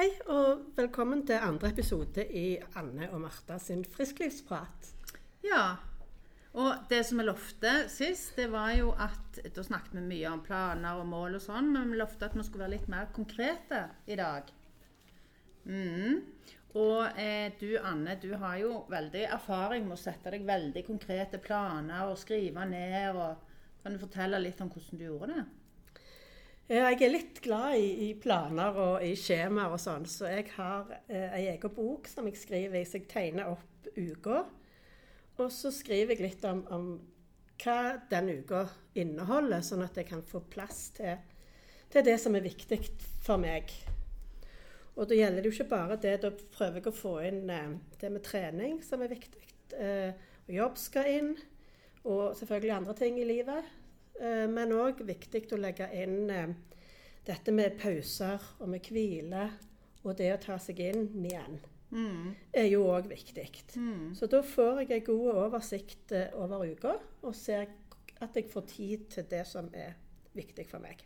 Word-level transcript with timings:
Hei, 0.00 0.14
og 0.32 0.60
velkommen 0.78 1.26
til 1.28 1.42
andre 1.44 1.74
episode 1.74 2.22
i 2.32 2.54
Anne 2.80 3.10
og 3.12 3.20
Martha 3.20 3.58
sin 3.60 3.82
frisklivsprat. 3.84 4.86
Ja. 5.44 5.74
Og 6.56 6.86
det 6.88 7.02
som 7.04 7.20
vi 7.20 7.26
lovte 7.26 7.74
sist, 7.92 8.30
det 8.38 8.46
var 8.48 8.70
jo 8.78 8.94
at 8.96 9.42
Da 9.52 9.64
snakket 9.66 9.98
vi 9.98 10.06
mye 10.06 10.30
om 10.32 10.40
planer 10.40 11.02
og 11.02 11.04
mål 11.10 11.36
og 11.36 11.44
sånn, 11.44 11.68
men 11.74 11.92
vi 11.92 12.00
lovte 12.00 12.30
at 12.30 12.38
vi 12.38 12.46
skulle 12.46 12.64
være 12.64 12.76
litt 12.78 12.88
mer 12.88 13.12
konkrete 13.12 13.82
i 14.08 14.16
dag. 14.16 14.48
Mm. 15.68 16.24
Og 16.80 17.20
eh, 17.20 17.52
du 17.60 17.76
Anne, 17.84 18.16
du 18.24 18.32
har 18.40 18.56
jo 18.62 18.86
veldig 18.88 19.28
erfaring 19.36 19.84
med 19.84 19.98
å 19.98 20.02
sette 20.06 20.32
deg 20.32 20.48
veldig 20.48 20.86
konkrete 20.88 21.44
planer 21.44 22.08
og 22.08 22.16
skrive 22.24 22.64
ned. 22.72 23.20
og 23.20 23.84
Kan 23.84 23.92
du 23.92 24.00
fortelle 24.00 24.40
litt 24.40 24.64
om 24.64 24.72
hvordan 24.72 24.96
du 24.96 25.10
gjorde 25.10 25.34
det? 25.34 25.48
Jeg 26.70 27.00
er 27.02 27.10
litt 27.10 27.40
glad 27.42 27.80
i, 27.82 27.86
i 28.06 28.08
planer 28.14 28.76
og 28.78 29.02
i 29.02 29.16
skjemaer 29.18 29.72
og 29.74 29.80
sånn, 29.82 30.04
så 30.06 30.28
jeg 30.30 30.52
har 30.54 30.92
eh, 31.10 31.32
ei 31.34 31.48
egen 31.50 31.72
bok 31.74 32.06
som 32.06 32.28
jeg 32.30 32.38
skriver 32.38 32.84
så 32.86 33.00
jeg 33.00 33.08
tegner 33.10 33.50
opp 33.50 33.88
uka. 33.96 34.44
Og 35.40 35.48
så 35.50 35.72
skriver 35.74 36.14
jeg 36.14 36.28
litt 36.28 36.46
om, 36.46 36.60
om 36.70 36.86
hva 37.64 37.96
den 38.12 38.30
uka 38.38 38.62
inneholder, 38.94 39.64
sånn 39.66 39.82
at 39.82 39.98
jeg 39.98 40.12
kan 40.12 40.22
få 40.22 40.44
plass 40.52 40.92
til, 40.94 41.18
til 41.90 42.06
det 42.06 42.14
som 42.22 42.38
er 42.38 42.46
viktig 42.46 42.78
for 43.18 43.42
meg. 43.42 43.74
Og 44.94 45.10
da 45.10 45.18
gjelder 45.18 45.42
det 45.42 45.50
jo 45.50 45.56
ikke 45.56 45.72
bare 45.74 45.98
det. 46.06 46.16
Da 46.22 46.30
prøver 46.54 46.78
jeg 46.78 46.90
å 46.92 46.94
få 47.00 47.16
inn 47.32 47.50
eh, 47.50 47.74
det 47.98 48.14
med 48.14 48.26
trening, 48.30 48.78
som 48.86 49.02
er 49.02 49.10
viktig. 49.10 49.42
Eh, 49.74 50.14
jobb 50.54 50.78
skal 50.78 51.10
inn. 51.16 51.34
Og 52.06 52.38
selvfølgelig 52.38 52.76
andre 52.78 52.98
ting 53.02 53.18
i 53.18 53.26
livet. 53.26 53.79
Eh, 54.20 54.46
men 54.52 54.72
òg 54.76 55.00
viktig 55.08 55.46
å 55.52 55.58
legge 55.60 55.88
inn 55.96 56.30
eh, 56.30 56.54
dette 57.26 57.52
med 57.52 57.78
pauser 57.80 58.40
og 58.60 58.68
med 58.68 58.86
hvile. 58.90 59.48
Og 60.04 60.16
det 60.16 60.30
å 60.34 60.40
ta 60.40 60.56
seg 60.60 60.80
inn 60.80 61.08
igjen 61.24 61.60
Mm. 61.90 62.36
er 62.54 62.68
jo 62.70 62.84
òg 62.86 63.08
viktig. 63.10 63.48
Mm. 63.74 64.14
Så 64.14 64.28
da 64.30 64.42
får 64.46 64.84
jeg 64.84 65.00
en 65.00 65.06
god 65.08 65.30
oversikt 65.44 66.12
eh, 66.14 66.28
over 66.38 66.62
uka, 66.70 66.92
og 67.22 67.34
ser 67.34 67.66
at 68.20 68.36
jeg 68.36 68.46
får 68.52 68.66
tid 68.70 69.08
til 69.10 69.24
det 69.30 69.46
som 69.46 69.66
er 69.74 69.96
viktig 70.36 70.66
for 70.70 70.78
meg. 70.78 71.02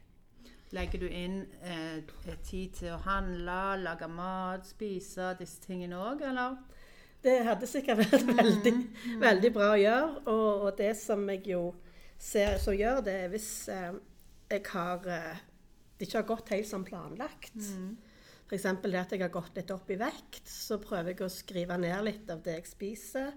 Legger 0.76 1.00
du 1.00 1.06
inn 1.08 1.46
eh, 1.62 2.02
tid 2.44 2.74
til 2.76 2.92
å 2.92 3.00
handle, 3.06 3.78
lage 3.80 4.08
mat, 4.12 4.66
spise 4.68 5.32
disse 5.38 5.62
tingene 5.64 5.96
òg, 5.96 6.20
eller? 6.28 6.58
Det 7.24 7.38
hadde 7.46 7.66
sikkert 7.70 8.04
vært 8.04 8.28
veldig, 8.42 8.74
veldig 9.22 9.52
bra 9.54 9.70
å 9.72 9.80
gjøre. 9.80 10.22
Og, 10.26 10.66
og 10.66 10.76
det 10.76 10.92
som 11.00 11.24
jeg 11.32 11.46
jo 11.54 11.62
ser 12.24 12.58
som 12.62 12.76
gjør, 12.76 13.02
det 13.04 13.14
er 13.26 13.32
hvis 13.32 13.48
eh, 13.72 13.92
jeg 14.50 14.64
har 14.72 15.08
eh, 15.10 15.42
det 15.98 16.08
ikke 16.08 16.20
har 16.20 16.28
gått 16.28 16.52
helt 16.54 16.68
som 16.68 16.84
planlagt. 16.86 17.54
Mm. 17.54 17.96
F.eks. 18.48 18.64
det 18.82 18.98
at 19.00 19.12
jeg 19.14 19.22
har 19.22 19.32
gått 19.32 19.56
litt 19.56 19.70
opp 19.72 19.90
i 19.94 19.98
vekt, 20.00 20.42
så 20.50 20.80
prøver 20.82 21.14
jeg 21.14 21.22
å 21.24 21.30
skrive 21.32 21.76
ned 21.80 22.02
litt 22.04 22.30
av 22.32 22.42
det 22.44 22.58
jeg 22.58 22.70
spiser. 22.72 23.36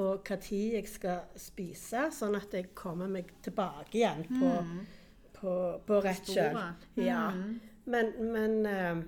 Og 0.00 0.22
hva 0.22 0.36
tid 0.40 0.76
jeg 0.78 0.86
skal 0.88 1.32
spise, 1.40 2.06
sånn 2.14 2.38
at 2.38 2.54
jeg 2.54 2.70
kommer 2.78 3.10
meg 3.10 3.32
tilbake 3.42 3.98
igjen 3.98 4.22
på, 4.30 4.52
på, 5.40 5.54
på 5.86 5.98
rett 6.04 6.30
kjøl. 6.30 6.54
Sporet. 6.54 6.86
Ja. 7.02 7.24
Mm. 7.34 7.56
Men, 7.90 8.12
men 8.30 8.54
eh, 8.70 9.02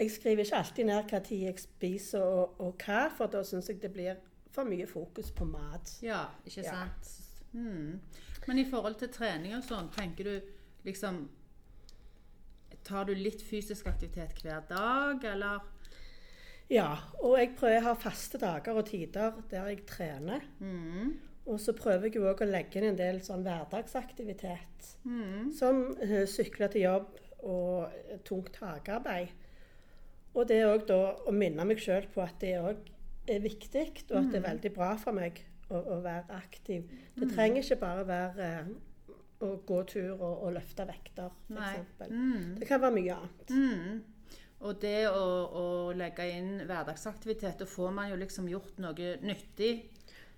jeg 0.00 0.14
skriver 0.16 0.46
ikke 0.46 0.62
alltid 0.62 0.88
ned 0.88 1.12
hva 1.12 1.20
tid 1.28 1.44
jeg 1.50 1.60
spiser 1.60 2.24
og, 2.24 2.56
og 2.64 2.80
hva, 2.86 3.02
for 3.12 3.32
da 3.32 3.44
syns 3.44 3.68
jeg 3.70 3.82
det 3.84 3.92
blir 3.92 4.16
for 4.56 4.64
mye 4.68 4.88
fokus 4.88 5.28
på 5.36 5.44
mat. 5.48 5.98
Ja, 6.04 6.24
ikke 6.48 6.64
Ja. 6.64 6.80
sant. 6.80 7.12
Mm. 7.52 8.00
Men 8.46 8.60
i 8.62 8.66
forhold 8.68 8.98
til 9.00 9.10
trening 9.14 9.56
og 9.56 9.64
sånn, 9.66 9.90
tenker 9.94 10.30
du 10.30 10.52
liksom 10.86 11.26
Tar 12.86 13.08
du 13.08 13.16
litt 13.18 13.40
fysisk 13.42 13.88
aktivitet 13.90 14.38
hver 14.44 14.60
dag, 14.68 15.24
eller? 15.26 15.64
Ja, 16.70 16.92
og 17.18 17.34
jeg 17.38 17.56
prøver 17.58 17.80
å 17.80 17.86
ha 17.88 17.94
faste 17.98 18.38
dager 18.38 18.78
og 18.78 18.86
tider 18.86 19.34
der 19.50 19.72
jeg 19.72 19.80
trener. 19.90 20.44
Mm. 20.62 21.16
Og 21.50 21.58
så 21.62 21.74
prøver 21.74 22.10
jeg 22.10 22.22
òg 22.22 22.42
å 22.42 22.48
legge 22.48 22.78
inn 22.78 22.88
en 22.92 22.98
del 22.98 23.18
sånn 23.26 23.42
hverdagsaktivitet. 23.46 24.92
Mm. 25.02 25.50
Som 25.54 25.82
eh, 26.02 26.22
sykle 26.30 26.70
til 26.70 26.86
jobb 26.86 27.10
og 27.46 27.90
eh, 27.90 28.22
tungt 28.26 28.58
hagearbeid. 28.62 29.34
Og 30.36 30.46
det 30.46 30.60
er 30.60 30.70
òg 30.70 30.86
da 30.86 31.00
å 31.26 31.34
minne 31.34 31.66
meg 31.66 31.82
sjøl 31.82 32.06
på 32.12 32.22
at 32.22 32.38
det 32.42 32.56
òg 32.60 32.86
er 33.30 33.42
viktig, 33.42 33.86
og 34.10 34.18
at 34.20 34.30
det 34.30 34.40
er 34.40 34.48
veldig 34.50 34.72
bra 34.74 34.94
for 35.00 35.16
meg 35.16 35.42
å, 35.68 35.80
å 35.80 36.00
være 36.04 36.36
aktiv. 36.36 36.90
Det 37.16 37.30
trenger 37.32 37.62
ikke 37.62 37.80
bare 37.80 38.04
være 38.08 38.50
eh, 38.50 38.74
å 39.46 39.52
gå 39.68 39.80
tur 39.90 40.12
og, 40.14 40.44
og 40.46 40.52
løfte 40.56 40.86
vekter, 40.88 41.32
f.eks. 41.50 42.06
Mm. 42.10 42.54
Det 42.60 42.68
kan 42.68 42.82
være 42.82 42.96
mye 42.96 43.16
annet. 43.16 43.50
Mm. 43.52 44.04
Og 44.66 44.78
det 44.80 45.10
å, 45.10 45.24
å 45.52 45.66
legge 45.96 46.26
inn 46.32 46.62
hverdagsaktivitet, 46.64 47.58
da 47.60 47.68
får 47.68 47.92
man 47.92 48.10
jo 48.10 48.16
liksom 48.20 48.48
gjort 48.48 48.78
noe 48.80 49.10
nyttig 49.20 49.72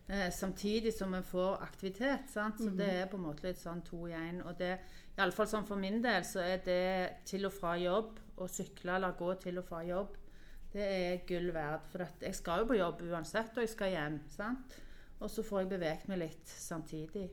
eh, 0.09 0.31
samtidig 0.35 0.93
som 0.97 1.13
man 1.15 1.27
får 1.27 1.63
aktivitet. 1.63 2.27
sant? 2.33 2.59
Så 2.59 2.73
det 2.75 2.89
er 3.03 3.11
på 3.11 3.21
en 3.21 3.29
måte 3.29 3.47
litt 3.47 3.61
sånn 3.63 3.85
to 3.87 4.09
i 4.11 4.17
én. 4.19 4.41
Og 4.43 4.59
det, 4.59 4.75
iallfall 5.17 5.51
sånn 5.51 5.69
for 5.69 5.79
min 5.81 6.03
del, 6.03 6.27
så 6.27 6.43
er 6.43 6.65
det 6.67 6.83
til 7.31 7.47
og 7.47 7.55
fra 7.55 7.77
jobb, 7.79 8.19
å 8.39 8.51
sykle 8.51 8.99
eller 8.99 9.17
gå 9.19 9.33
til 9.43 9.59
og 9.59 9.67
fra 9.67 9.85
jobb, 9.87 10.19
det 10.75 10.85
er 10.85 11.23
gull 11.27 11.49
verd. 11.55 11.87
For 11.93 12.05
at 12.05 12.27
jeg 12.27 12.37
skal 12.39 12.63
jo 12.63 12.69
på 12.73 12.79
jobb 12.79 13.07
uansett, 13.09 13.55
og 13.55 13.65
jeg 13.65 13.73
skal 13.73 13.95
hjem. 13.95 14.21
sant? 14.35 14.79
Og 15.19 15.31
så 15.31 15.43
får 15.43 15.65
jeg 15.65 15.71
beveget 15.75 16.09
meg 16.11 16.23
litt 16.23 16.51
samtidig. 16.53 17.29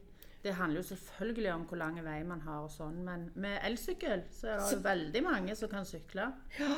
Det 0.46 0.53
handler 0.53 0.81
jo 0.81 0.88
selvfølgelig 0.91 1.51
om 1.53 1.63
hvor 1.69 1.79
lang 1.81 1.97
vei 2.06 2.19
man 2.25 2.44
har 2.46 2.66
og 2.66 2.69
sånn, 2.73 3.00
men 3.06 3.29
med 3.41 3.57
elsykkel 3.66 4.28
så 4.34 4.51
er 4.51 4.59
det 4.62 4.75
jo 4.75 4.84
veldig 4.85 5.23
mange 5.25 5.56
som 5.57 5.72
kan 5.72 5.88
sykle. 5.90 6.29
Ja. 6.59 6.75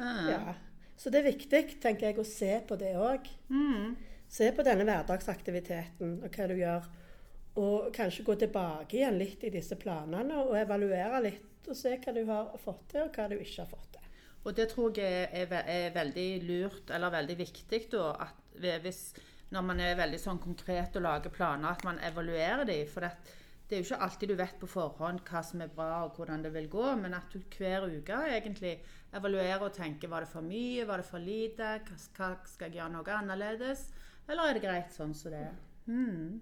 Ja. 0.00 0.54
Så 0.96 1.12
det 1.12 1.20
er 1.20 1.30
viktig, 1.30 1.60
tenker 1.80 2.10
jeg, 2.10 2.16
å 2.20 2.24
se 2.28 2.54
på 2.68 2.76
det 2.80 2.94
òg. 2.96 3.28
Mm. 3.52 3.92
Se 4.30 4.50
på 4.56 4.64
denne 4.64 4.86
hverdagsaktiviteten 4.88 6.18
og 6.24 6.36
hva 6.36 6.48
du 6.48 6.56
gjør. 6.56 6.88
Og 7.60 7.88
kanskje 7.96 8.24
gå 8.24 8.36
tilbake 8.40 8.98
igjen 8.98 9.18
litt 9.20 9.44
i 9.44 9.52
disse 9.52 9.76
planene 9.80 10.42
og 10.44 10.56
evaluere 10.60 11.22
litt. 11.24 11.48
Og 11.68 11.76
se 11.76 11.96
hva 12.00 12.14
du 12.16 12.22
har 12.28 12.52
fått 12.62 12.86
til, 12.92 13.04
og 13.04 13.16
hva 13.16 13.28
du 13.28 13.36
ikke 13.36 13.64
har 13.64 13.70
fått 13.70 13.96
til. 13.96 14.06
Og 14.40 14.56
det 14.56 14.70
tror 14.70 14.96
jeg 14.96 15.26
er, 15.28 15.50
er, 15.52 15.66
er 15.68 15.96
veldig 15.96 16.28
lurt, 16.48 16.92
eller 16.96 17.12
veldig 17.12 17.36
viktig, 17.42 17.82
da, 17.92 18.06
at 18.24 18.62
hvis, 18.84 19.02
når 19.50 19.66
man 19.66 19.82
er 19.82 19.98
veldig 19.98 20.20
sånn 20.22 20.40
konkret 20.42 20.96
og 20.98 21.04
lager 21.06 21.32
planer, 21.34 21.72
at 21.72 21.84
man 21.86 21.98
evaluerer 22.06 22.64
de. 22.68 22.78
For 22.90 23.06
det, 23.06 23.36
det 23.66 23.76
er 23.76 23.82
jo 23.82 23.88
ikke 23.88 24.04
alltid 24.06 24.30
du 24.32 24.36
vet 24.38 24.60
på 24.60 24.68
forhånd 24.70 25.24
hva 25.26 25.42
som 25.46 25.62
er 25.62 25.72
bra 25.74 26.04
og 26.04 26.16
hvordan 26.18 26.44
det 26.44 26.52
vil 26.54 26.68
gå, 26.70 26.86
men 27.00 27.14
at 27.18 27.34
du 27.34 27.40
hver 27.56 27.88
uke 27.90 28.20
egentlig 28.30 28.76
evaluerer 29.14 29.66
og 29.66 29.74
tenker 29.74 30.10
var 30.10 30.26
det 30.26 30.30
for 30.32 30.46
mye, 30.46 30.86
var 30.86 31.02
det 31.02 31.08
for 31.08 31.22
lite, 31.22 31.74
hva, 32.16 32.32
skal 32.46 32.70
jeg 32.70 32.78
gjøre 32.78 32.94
noe 32.94 33.18
annerledes, 33.18 33.88
eller 34.28 34.46
er 34.46 34.58
det 34.58 34.64
greit 34.64 34.94
sånn 34.94 35.14
som 35.14 35.34
det 35.34 35.44
er? 35.48 35.58
Hmm. 35.86 36.40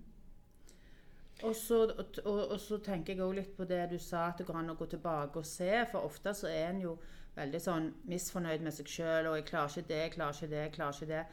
Og 1.46 1.54
så, 1.54 1.84
og, 2.24 2.40
og 2.50 2.56
så 2.60 2.80
tenker 2.82 3.14
jeg 3.14 3.22
òg 3.22 3.36
litt 3.36 3.52
på 3.56 3.66
det 3.68 3.84
du 3.92 3.98
sa, 4.02 4.26
at 4.28 4.40
det 4.40 4.46
går 4.48 4.58
an 4.58 4.72
å 4.72 4.78
gå 4.78 4.88
tilbake 4.90 5.38
og 5.38 5.46
se. 5.46 5.70
For 5.92 6.02
ofte 6.08 6.32
så 6.34 6.48
er 6.50 6.72
en 6.72 6.80
jo 6.82 6.96
veldig 7.36 7.60
sånn 7.62 7.86
misfornøyd 8.10 8.64
med 8.64 8.74
seg 8.74 8.90
sjøl, 8.90 9.28
og 9.30 9.36
'jeg 9.38 9.46
klarer 9.52 9.70
ikke 9.70 9.88
det, 9.92 10.00
jeg 10.02 10.14
klarer 10.16 10.34
ikke 10.34 10.50
det', 10.50 10.64
jeg 10.64 10.74
klarer 10.74 10.96
ikke 10.96 11.12
det. 11.12 11.24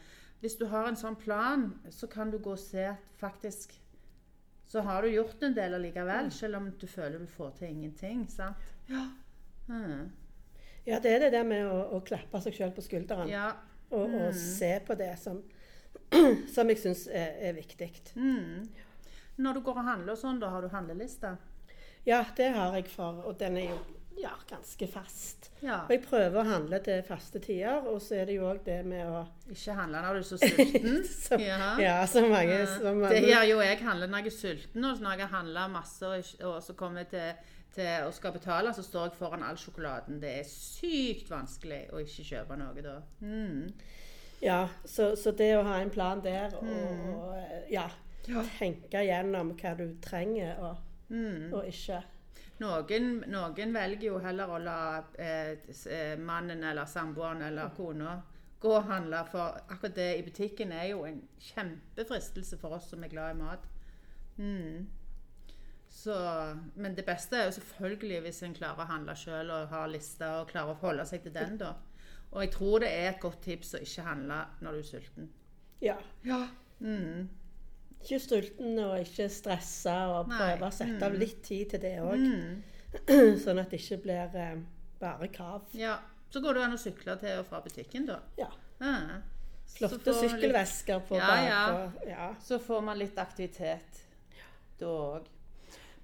Hvis 0.46 0.60
du 0.60 0.68
har 0.70 0.86
en 0.86 0.98
sånn 1.00 1.16
plan, 1.18 1.72
så 1.90 2.06
kan 2.06 2.30
du 2.30 2.36
gå 2.38 2.52
og 2.54 2.62
se 2.62 2.84
at 2.92 3.08
faktisk 3.18 3.72
så 4.70 4.84
har 4.86 5.02
du 5.02 5.10
gjort 5.10 5.42
en 5.42 5.56
del 5.58 5.74
allikevel, 5.74 6.30
selv 6.30 6.60
om 6.60 6.68
du 6.78 6.86
føler 6.86 7.24
du 7.24 7.26
får 7.26 7.56
til 7.58 7.72
ingenting. 7.72 8.28
sant? 8.30 8.62
Ja. 8.86 9.08
Mm. 9.66 10.12
Ja, 10.86 11.00
det 11.02 11.16
er 11.16 11.24
det 11.24 11.32
der 11.34 11.48
med 11.50 11.66
å, 11.66 11.80
å 11.98 12.04
klappe 12.06 12.44
seg 12.46 12.54
sjøl 12.60 12.76
på 12.76 12.84
skulderen 12.86 13.32
ja. 13.32 13.48
og, 13.90 14.06
og 14.06 14.38
se 14.38 14.70
på 14.86 14.94
det 15.00 15.10
som, 15.18 15.42
som 16.54 16.70
jeg 16.70 16.82
syns 16.84 17.08
er, 17.10 17.40
er 17.50 17.58
viktig. 17.58 17.90
Mm. 18.14 18.70
Når 19.42 19.58
du 19.58 19.64
går 19.66 19.82
og 19.82 19.90
handler 19.90 20.14
og 20.14 20.22
sånn, 20.22 20.44
da 20.46 20.54
har 20.54 20.62
du 20.62 20.70
handleliste? 20.76 21.34
Ja, 22.06 22.22
det 22.38 22.52
har 22.54 22.78
jeg 22.78 22.92
for, 22.94 23.26
og 23.26 23.42
den 23.42 23.58
er 23.64 23.72
jo 23.72 23.82
ja, 24.18 24.32
ganske 24.50 24.88
fast. 24.88 25.50
Ja. 25.62 25.82
Og 25.86 25.92
jeg 25.92 26.02
prøver 26.06 26.38
å 26.40 26.46
handle 26.48 26.80
til 26.86 27.02
faste 27.08 27.40
tider, 27.44 27.84
og 27.90 28.00
så 28.02 28.16
er 28.22 28.26
det 28.30 28.36
jo 28.38 28.46
òg 28.50 28.62
det 28.66 28.78
med 28.86 29.06
å 29.08 29.26
Ikke 29.52 29.74
handle 29.78 30.02
når 30.02 30.14
du 30.14 30.20
er 30.20 30.28
så 30.30 30.38
sulten. 30.42 31.04
som, 31.26 31.40
Ja. 31.44 31.74
ja, 31.82 31.98
så 32.08 32.22
mange 32.28 32.54
Ja. 32.60 32.66
som 32.80 33.02
Det 33.02 33.24
gjør 33.24 33.44
jo 33.50 33.60
jeg 33.62 33.80
handler 33.84 34.08
når 34.08 34.24
jeg 34.24 34.32
er 34.34 34.38
sulten, 34.38 34.86
og 34.86 35.02
når 35.04 35.18
jeg 35.20 35.28
handla 35.34 35.68
masse, 35.68 36.04
og, 36.08 36.32
og 36.48 36.64
så 36.64 36.74
kommer 36.74 37.04
jeg 37.04 37.10
til, 37.10 37.52
til 37.76 38.08
å 38.08 38.12
skal 38.16 38.32
betale, 38.32 38.74
så 38.74 38.84
står 38.84 39.10
jeg 39.10 39.18
foran 39.20 39.44
all 39.44 39.58
sjokoladen. 39.60 40.22
Det 40.22 40.32
er 40.40 40.48
sykt 40.48 41.30
vanskelig 41.30 41.84
å 41.92 42.00
ikke 42.00 42.24
kjøpe 42.32 42.58
noe 42.58 42.82
da. 42.82 42.98
Mm. 43.22 43.70
Ja, 44.42 44.62
så, 44.86 45.16
så 45.20 45.32
det 45.36 45.52
å 45.58 45.64
ha 45.64 45.78
en 45.82 45.90
plan 45.92 46.22
der 46.24 46.56
og, 46.56 46.64
Mm. 46.64 47.14
og 47.16 47.72
ja, 47.72 47.88
tenke 48.60 49.02
gjennom 49.06 49.54
hva 49.60 49.76
du 49.78 49.88
trenger 50.02 50.58
og, 50.60 50.76
Mm. 51.10 51.54
og 51.54 51.66
ikke. 51.70 52.00
Noen, 52.64 53.10
noen 53.28 53.74
velger 53.76 54.08
jo 54.08 54.20
heller 54.24 54.52
å 54.56 54.60
la 54.64 54.80
eh, 55.20 55.58
eh, 55.92 56.16
mannen 56.20 56.64
eller 56.64 56.88
samboeren 56.88 57.44
eller 57.50 57.74
kona 57.76 58.16
gå 58.66 58.74
og 58.74 58.88
handle, 58.90 59.22
for 59.30 59.58
akkurat 59.70 59.96
det 59.96 60.12
i 60.18 60.24
butikken 60.26 60.72
er 60.74 60.90
jo 60.94 61.04
en 61.06 61.20
kjempefristelse 61.52 62.58
for 62.62 62.78
oss 62.78 62.88
som 62.90 63.04
er 63.04 63.12
glad 63.12 63.36
i 63.36 63.40
mat. 63.42 63.68
Mm. 64.38 64.88
Så, 65.96 66.16
men 66.76 66.96
det 66.96 67.06
beste 67.08 67.38
er 67.38 67.46
jo 67.50 67.58
selvfølgelig 67.60 68.22
hvis 68.26 68.42
en 68.44 68.56
klarer 68.58 68.84
å 68.84 68.90
handle 68.90 69.16
sjøl 69.20 69.52
og 69.54 69.70
har 69.72 69.92
lista 69.92 70.32
og 70.42 70.50
klarer 70.50 70.74
å 70.74 70.82
holde 70.82 71.06
seg 71.08 71.24
til 71.24 71.36
den, 71.36 71.60
da. 71.62 71.76
Og 72.32 72.42
jeg 72.44 72.52
tror 72.56 72.82
det 72.84 72.92
er 72.92 73.10
et 73.14 73.22
godt 73.24 73.42
tips 73.46 73.76
å 73.78 73.84
ikke 73.86 74.08
handle 74.10 74.42
når 74.66 74.76
du 74.76 74.82
er 74.82 74.90
sulten. 74.90 75.30
Ja. 75.84 75.96
Ja. 76.28 76.42
Mm. 76.80 77.30
Ikke 78.06 78.20
sulten 78.22 78.78
og 78.86 79.00
ikke 79.02 79.26
stressa, 79.34 79.96
og 80.14 80.28
Nei. 80.30 80.38
prøve 80.38 80.68
å 80.70 80.74
sette 80.74 81.02
av 81.06 81.12
Mm. 81.16 81.20
litt 81.20 81.40
tid 81.44 81.70
til 81.72 81.80
det 81.82 81.96
òg. 82.00 82.22
Mm. 82.22 82.64
Sånn 83.44 83.60
at 83.60 83.70
det 83.74 83.80
ikke 83.82 83.98
blir 84.04 84.36
eh, 84.36 84.58
bare 85.02 85.28
krav. 85.34 85.64
ja. 85.74 85.98
Så 86.30 86.42
går 86.42 86.54
det 86.54 86.64
an 86.66 86.74
å 86.74 86.78
sykle 86.78 87.14
til 87.20 87.40
og 87.40 87.46
fra 87.48 87.62
butikken, 87.62 88.06
da. 88.10 88.20
Ja. 88.38 88.48
Ah. 88.82 89.22
Flotte 89.78 90.12
sykkelvesker 90.14 91.00
litt- 91.00 91.08
på 91.08 91.16
Ja, 91.18 91.36
ja. 91.46 91.62
og- 91.86 92.08
ja. 92.08 92.36
Så 92.44 92.60
får 92.60 92.82
man 92.84 92.98
litt 93.00 93.16
aktivitet 93.18 94.02
da 94.78 94.86
òg. 94.86 95.26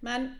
Men 0.01 0.35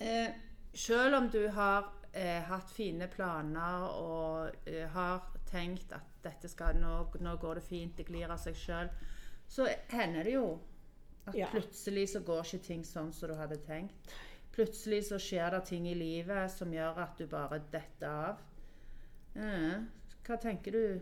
eh, 0.00 0.30
selv 0.72 1.14
om 1.16 1.28
du 1.28 1.48
har 1.48 1.84
eh, 2.14 2.40
hatt 2.42 2.70
fine 2.70 3.06
planer 3.08 3.84
og 3.90 4.50
eh, 4.66 4.86
har 4.88 5.20
tenkt 5.50 5.92
at 5.92 6.06
dette 6.22 6.48
skal, 6.48 6.74
nå, 6.74 7.06
nå 7.20 7.36
går 7.38 7.54
det 7.56 7.64
fint, 7.64 7.96
det 7.96 8.06
glir 8.06 8.30
av 8.30 8.38
seg 8.38 8.54
sjøl, 8.56 8.88
så 9.48 9.66
hender 9.90 10.24
det 10.24 10.32
jo 10.32 10.58
at 11.28 11.34
Ja. 11.38 11.46
plutselig 11.52 12.08
så 12.14 12.20
går 12.24 12.42
ikke 12.44 12.62
ting 12.66 12.82
sånn 12.84 13.12
som 13.12 13.28
du 13.28 13.34
hadde 13.34 13.56
tenkt. 13.66 13.94
Plutselig 14.52 15.04
så 15.08 15.18
skjer 15.22 15.50
det 15.54 15.64
ting 15.68 15.86
i 15.86 15.94
livet 15.94 16.50
som 16.50 16.72
gjør 16.72 16.98
at 17.04 17.16
du 17.18 17.26
bare 17.26 17.60
detter 17.72 18.08
av. 18.08 18.36
Mm. 19.36 19.86
hva 20.26 20.36
tenker 20.40 20.72
du? 20.72 21.00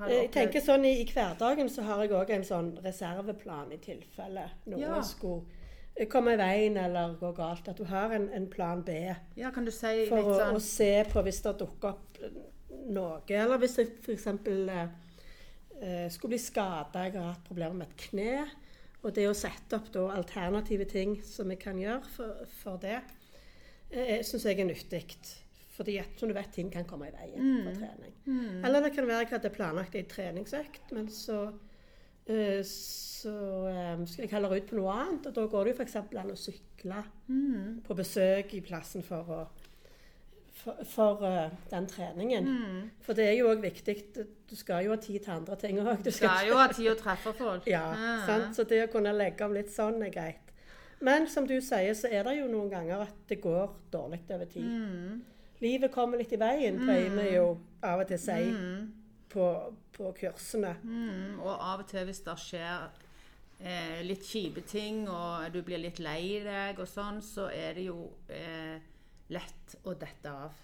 Eh, 0.00 0.08
Jeg 0.12 0.30
tenker 0.32 0.60
sånn 0.60 0.84
i, 0.84 1.00
I 1.02 1.04
hverdagen 1.08 1.68
så 1.72 1.82
har 1.82 2.02
jeg 2.04 2.12
òg 2.12 2.30
en 2.36 2.44
sånn 2.44 2.74
reserveplan 2.84 3.72
i 3.72 3.78
tilfelle 3.78 4.50
noe 4.66 4.78
Ja. 4.80 5.00
skulle 5.02 6.06
komme 6.12 6.34
i 6.34 6.36
veien 6.36 6.76
eller 6.76 7.14
gå 7.20 7.32
galt. 7.36 7.68
At 7.68 7.76
du 7.76 7.84
har 7.84 8.12
en, 8.12 8.28
en 8.32 8.46
plan 8.46 8.82
B 8.82 8.92
Ja, 9.36 9.50
kan 9.50 9.64
du 9.64 9.70
si 9.70 10.06
for 10.08 10.16
litt 10.16 10.26
å, 10.26 10.38
sånn 10.38 10.56
å 10.56 10.60
se 10.60 11.04
på 11.10 11.22
hvis 11.24 11.42
det 11.42 11.56
dukker 11.58 11.88
opp 11.88 12.18
noe. 12.86 13.20
Eller 13.28 13.58
hvis 13.58 13.76
jeg 13.80 13.88
f.eks. 14.04 14.26
Eh, 14.26 14.88
eh, 15.80 16.08
skulle 16.12 16.30
bli 16.36 16.38
skada, 16.38 17.04
jeg 17.06 17.16
har 17.16 17.32
hatt 17.32 17.44
problemer 17.48 17.74
med 17.74 17.88
et 17.88 17.96
kne. 18.10 18.46
Og 19.06 19.14
det 19.14 19.28
å 19.30 19.34
sette 19.38 19.78
opp 19.78 19.88
da 19.94 20.08
alternative 20.16 20.86
ting 20.90 21.16
som 21.26 21.46
vi 21.52 21.56
kan 21.60 21.78
gjøre 21.78 22.02
for, 22.10 22.46
for 22.58 22.80
det, 22.82 22.96
eh, 23.94 24.18
syns 24.26 24.46
jeg 24.48 24.58
er 24.58 24.66
nyttig. 24.66 25.04
Fordi 25.76 25.98
at, 26.00 26.14
som 26.18 26.30
du 26.30 26.34
vet, 26.34 26.48
ting 26.56 26.70
kan 26.72 26.86
komme 26.88 27.10
i 27.10 27.14
veien 27.14 27.60
for 27.66 27.76
trening. 27.76 28.14
Mm. 28.24 28.64
Eller 28.64 28.86
det 28.86 28.94
kan 28.96 29.06
være 29.06 29.26
jeg 29.26 29.32
hadde 29.36 29.50
planlagt 29.54 29.94
ei 29.98 30.06
treningsøkt, 30.08 30.90
men 30.96 31.10
så, 31.12 31.42
eh, 32.26 32.62
så 32.64 33.34
eh, 33.68 34.00
skal 34.08 34.24
jeg 34.24 34.32
heller 34.32 34.56
ut 34.56 34.70
på 34.70 34.78
noe 34.80 34.94
annet. 34.96 35.28
Og 35.28 35.36
da 35.36 35.44
går 35.52 35.68
det 35.68 35.74
jo 35.74 35.78
f.eks. 35.82 35.96
an 36.02 36.32
å 36.32 36.38
sykle 36.40 37.04
Mm. 37.28 37.80
på 37.82 37.94
besøk 37.98 38.52
i 38.54 38.60
plassen 38.62 39.02
for, 39.02 39.26
å, 39.36 39.65
for, 40.56 40.78
for 40.88 41.22
uh, 41.22 41.52
den 41.70 41.86
treningen. 41.90 42.48
Mm. 42.48 42.80
For 43.04 43.14
det 43.18 43.28
er 43.28 43.36
jo 43.38 43.50
òg 43.52 43.60
viktig. 43.64 43.96
Du 44.50 44.56
skal 44.56 44.84
jo 44.86 44.94
ha 44.94 44.98
tid 45.02 45.20
til 45.24 45.34
andre 45.36 45.56
ting 45.60 45.78
òg. 45.82 46.02
Du 46.04 46.10
skal 46.14 46.48
jo 46.48 46.56
ha 46.58 46.66
tid 46.72 46.90
å 46.92 46.96
treffe 47.00 47.32
folk. 47.36 47.66
Ja, 47.76 47.84
sant? 48.26 48.56
Så 48.56 48.64
det 48.68 48.82
å 48.86 48.90
kunne 48.92 49.12
legge 49.16 49.44
om 49.46 49.54
litt 49.56 49.70
sånn 49.74 50.00
er 50.06 50.12
greit. 50.14 50.42
Men 51.04 51.26
som 51.28 51.44
du 51.46 51.58
sier, 51.60 51.92
så 51.94 52.08
er 52.08 52.24
det 52.24 52.38
jo 52.38 52.46
noen 52.48 52.70
ganger 52.72 53.02
at 53.04 53.16
det 53.28 53.36
går 53.42 53.74
dårlig 53.92 54.22
over 54.32 54.48
tid. 54.48 54.64
Mm. 54.64 55.18
Livet 55.60 55.92
kommer 55.92 56.20
litt 56.20 56.32
i 56.32 56.38
veien, 56.40 56.78
pleier 56.84 57.12
vi 57.16 57.26
jo 57.34 57.48
av 57.84 58.00
og 58.04 58.08
til 58.08 58.18
si 58.20 58.38
Mm. 58.50 58.86
på, 59.32 59.44
på 59.92 60.12
kursene. 60.20 60.74
Mm. 60.84 61.38
Og 61.40 61.52
av 61.52 61.80
og 61.84 61.86
til 61.90 62.04
hvis 62.08 62.20
det 62.24 62.34
skjer 62.40 62.88
eh, 63.60 64.00
litt 64.08 64.24
kjipe 64.24 64.64
ting, 64.68 65.04
og 65.08 65.52
du 65.52 65.60
blir 65.64 65.80
litt 65.84 66.00
lei 66.00 66.40
deg 66.44 66.80
og 66.80 66.88
sånn, 66.88 67.20
så 67.24 67.48
er 67.52 67.76
det 67.76 67.86
jo 67.90 67.98
eh, 68.32 68.80
lett 69.32 69.76
å 69.84 69.94
dette 69.98 70.32
av. 70.32 70.54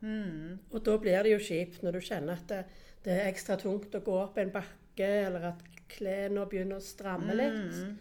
Mm. 0.00 0.58
Og 0.70 0.82
da 0.86 0.94
blir 1.02 1.22
det 1.26 1.32
jo 1.34 1.40
kjipt 1.42 1.82
når 1.82 1.98
du 1.98 2.06
kjenner 2.06 2.38
at 2.38 2.50
det, 2.50 2.60
det 3.04 3.14
er 3.14 3.30
ekstra 3.30 3.56
tungt 3.58 3.94
å 3.94 4.02
gå 4.04 4.18
opp 4.20 4.38
en 4.38 4.52
bakke, 4.54 5.08
eller 5.28 5.50
at 5.52 5.64
klærne 5.88 6.44
begynner 6.50 6.78
å 6.78 6.84
stramme 6.84 7.34
litt. 7.36 7.78
Mm. 7.78 7.96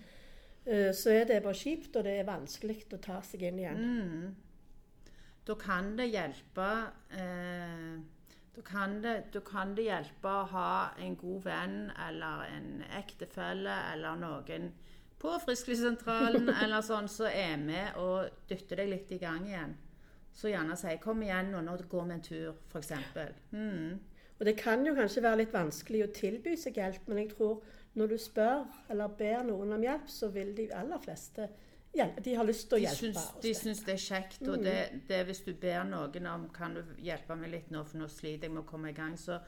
Eh, 0.65 0.91
Så 0.93 1.13
er 1.13 1.25
det 1.29 1.43
bare 1.45 1.57
kjipt, 1.57 1.95
og 1.95 2.03
det 2.05 2.19
er 2.19 2.27
vanskelig 2.27 2.83
å 2.91 3.01
ta 3.01 3.21
seg 3.23 3.47
inn 3.47 3.61
igjen. 3.63 3.81
Mm. 3.87 4.35
Da 5.47 5.55
kan 5.55 5.93
det 5.95 6.09
hjelpe 6.11 6.67
eh, 7.15 7.95
da, 8.57 8.63
kan 8.65 8.97
det, 9.01 9.15
da 9.31 9.39
kan 9.45 9.75
det 9.77 9.85
hjelpe 9.87 10.27
å 10.27 10.47
ha 10.51 10.71
en 10.99 11.15
god 11.15 11.45
venn 11.45 11.77
eller 12.07 12.43
en 12.51 12.83
ektefelle 12.99 13.77
eller 13.93 14.19
noen 14.19 14.71
på 15.21 15.33
Frisklivssentralen 15.45 16.49
eller 16.63 16.83
sånn 16.85 17.07
som 17.09 17.29
er 17.31 17.55
med 17.61 17.95
og 18.01 18.27
dytter 18.49 18.81
deg 18.83 18.91
litt 18.91 19.13
i 19.15 19.21
gang 19.21 19.47
igjen. 19.47 19.77
Så 20.37 20.51
gjerne 20.51 20.77
sier 20.77 20.99
'kom 21.01 21.23
igjen 21.25 21.51
nå, 21.51 21.63
nå 21.65 21.77
går 21.89 22.05
vi 22.05 22.13
en 22.13 22.21
tur', 22.21 22.55
f.eks. 22.69 22.91
Mm. 23.51 23.99
Og 24.39 24.45
det 24.45 24.57
kan 24.57 24.85
jo 24.85 24.93
kanskje 24.93 25.23
være 25.25 25.37
litt 25.41 25.53
vanskelig 25.53 26.03
å 26.05 26.13
tilby 26.13 26.53
seg 26.55 26.77
hjelp, 26.77 27.07
men 27.09 27.23
jeg 27.23 27.31
tror 27.31 27.63
når 27.97 28.11
du 28.11 28.17
spør 28.21 28.67
eller 28.93 29.15
ber 29.17 29.47
noen 29.47 29.73
om 29.73 29.81
hjelp, 29.81 30.09
så 30.13 30.29
vil 30.29 30.53
de 30.57 30.67
aller 30.77 31.01
fleste 31.01 31.47
hjelpe. 31.97 32.21
De 32.21 32.35
har 32.37 32.45
lyst 32.45 32.67
til 32.69 32.77
å 32.77 32.79
De 32.79 32.85
hjelpe. 32.85 32.99
syns, 32.99 33.31
de 33.41 33.53
syns 33.57 33.81
det 33.87 33.95
er 33.95 34.03
kjekt. 34.03 34.43
Og 34.47 34.61
det, 34.63 34.77
det 35.09 35.23
hvis 35.25 35.41
du 35.47 35.53
ber 35.57 35.83
noen 35.89 36.29
om 36.29 36.45
kan 36.53 36.77
du 36.77 36.83
hjelpe 37.01 37.35
meg 37.39 37.55
litt 37.55 37.73
nå, 37.73 37.83
for 37.83 37.97
nå 37.97 38.11
sliter 38.11 38.45
jeg 38.45 38.53
med 38.53 38.61
å 38.61 38.69
komme 38.69 38.93
i 38.93 38.97
gang, 38.97 39.17
så 39.17 39.39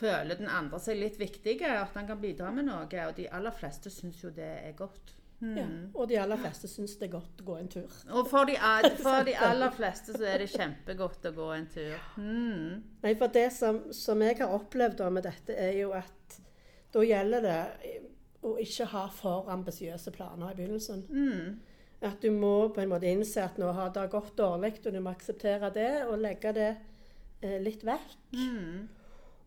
føler 0.00 0.40
den 0.40 0.48
andre 0.48 0.80
seg 0.80 0.96
litt 0.96 1.20
viktig, 1.20 1.58
at 1.66 1.96
han 1.98 2.08
kan 2.08 2.20
bidra 2.22 2.48
med 2.54 2.70
noe. 2.70 2.88
Og 2.88 3.16
de 3.18 3.28
aller 3.28 3.52
fleste 3.52 3.92
syns 3.92 4.22
jo 4.24 4.32
det 4.32 4.52
er 4.64 4.72
godt. 4.78 5.19
Mm. 5.40 5.56
ja. 5.56 5.66
Og 5.94 6.08
de 6.08 6.18
aller 6.20 6.36
fleste 6.40 6.68
syns 6.68 6.98
det 7.00 7.06
er 7.08 7.14
godt 7.14 7.40
å 7.40 7.46
gå 7.46 7.56
en 7.56 7.70
tur. 7.72 7.94
Og 8.12 8.28
for 8.28 8.48
de, 8.48 8.58
for 9.04 9.24
de 9.24 9.34
aller 9.40 9.72
fleste 9.72 10.14
så 10.16 10.26
er 10.28 10.44
det 10.44 10.50
kjempegodt 10.52 11.30
å 11.30 11.34
gå 11.36 11.48
en 11.54 11.66
tur. 11.72 11.96
Mm. 12.20 12.82
Nei, 13.04 13.14
for 13.16 13.32
det 13.32 13.48
som, 13.56 13.86
som 13.96 14.20
jeg 14.24 14.36
har 14.42 14.52
opplevd 14.56 15.00
da 15.00 15.08
med 15.12 15.24
dette, 15.28 15.56
er 15.56 15.78
jo 15.80 15.94
at 15.96 16.40
da 16.92 17.02
gjelder 17.06 17.46
det 17.46 17.58
å 18.46 18.54
ikke 18.60 18.88
ha 18.92 19.06
for 19.12 19.48
ambisiøse 19.52 20.12
planer 20.14 20.52
i 20.52 20.58
begynnelsen. 20.58 21.04
Mm. 21.08 21.58
At 22.08 22.22
du 22.24 22.30
må 22.32 22.70
på 22.72 22.80
en 22.82 22.92
måte 22.92 23.08
innse 23.08 23.44
at 23.44 23.58
nå 23.60 23.68
har 23.76 23.92
det 23.94 24.06
gått 24.12 24.32
dårlig, 24.38 24.78
og 24.84 24.94
du 24.94 25.00
må 25.04 25.12
akseptere 25.12 25.68
det 25.74 25.90
og 26.06 26.20
legge 26.20 26.52
det 26.56 26.70
eh, 27.44 27.58
litt 27.60 27.84
vekk. 27.84 28.16
Mm. 28.36 28.88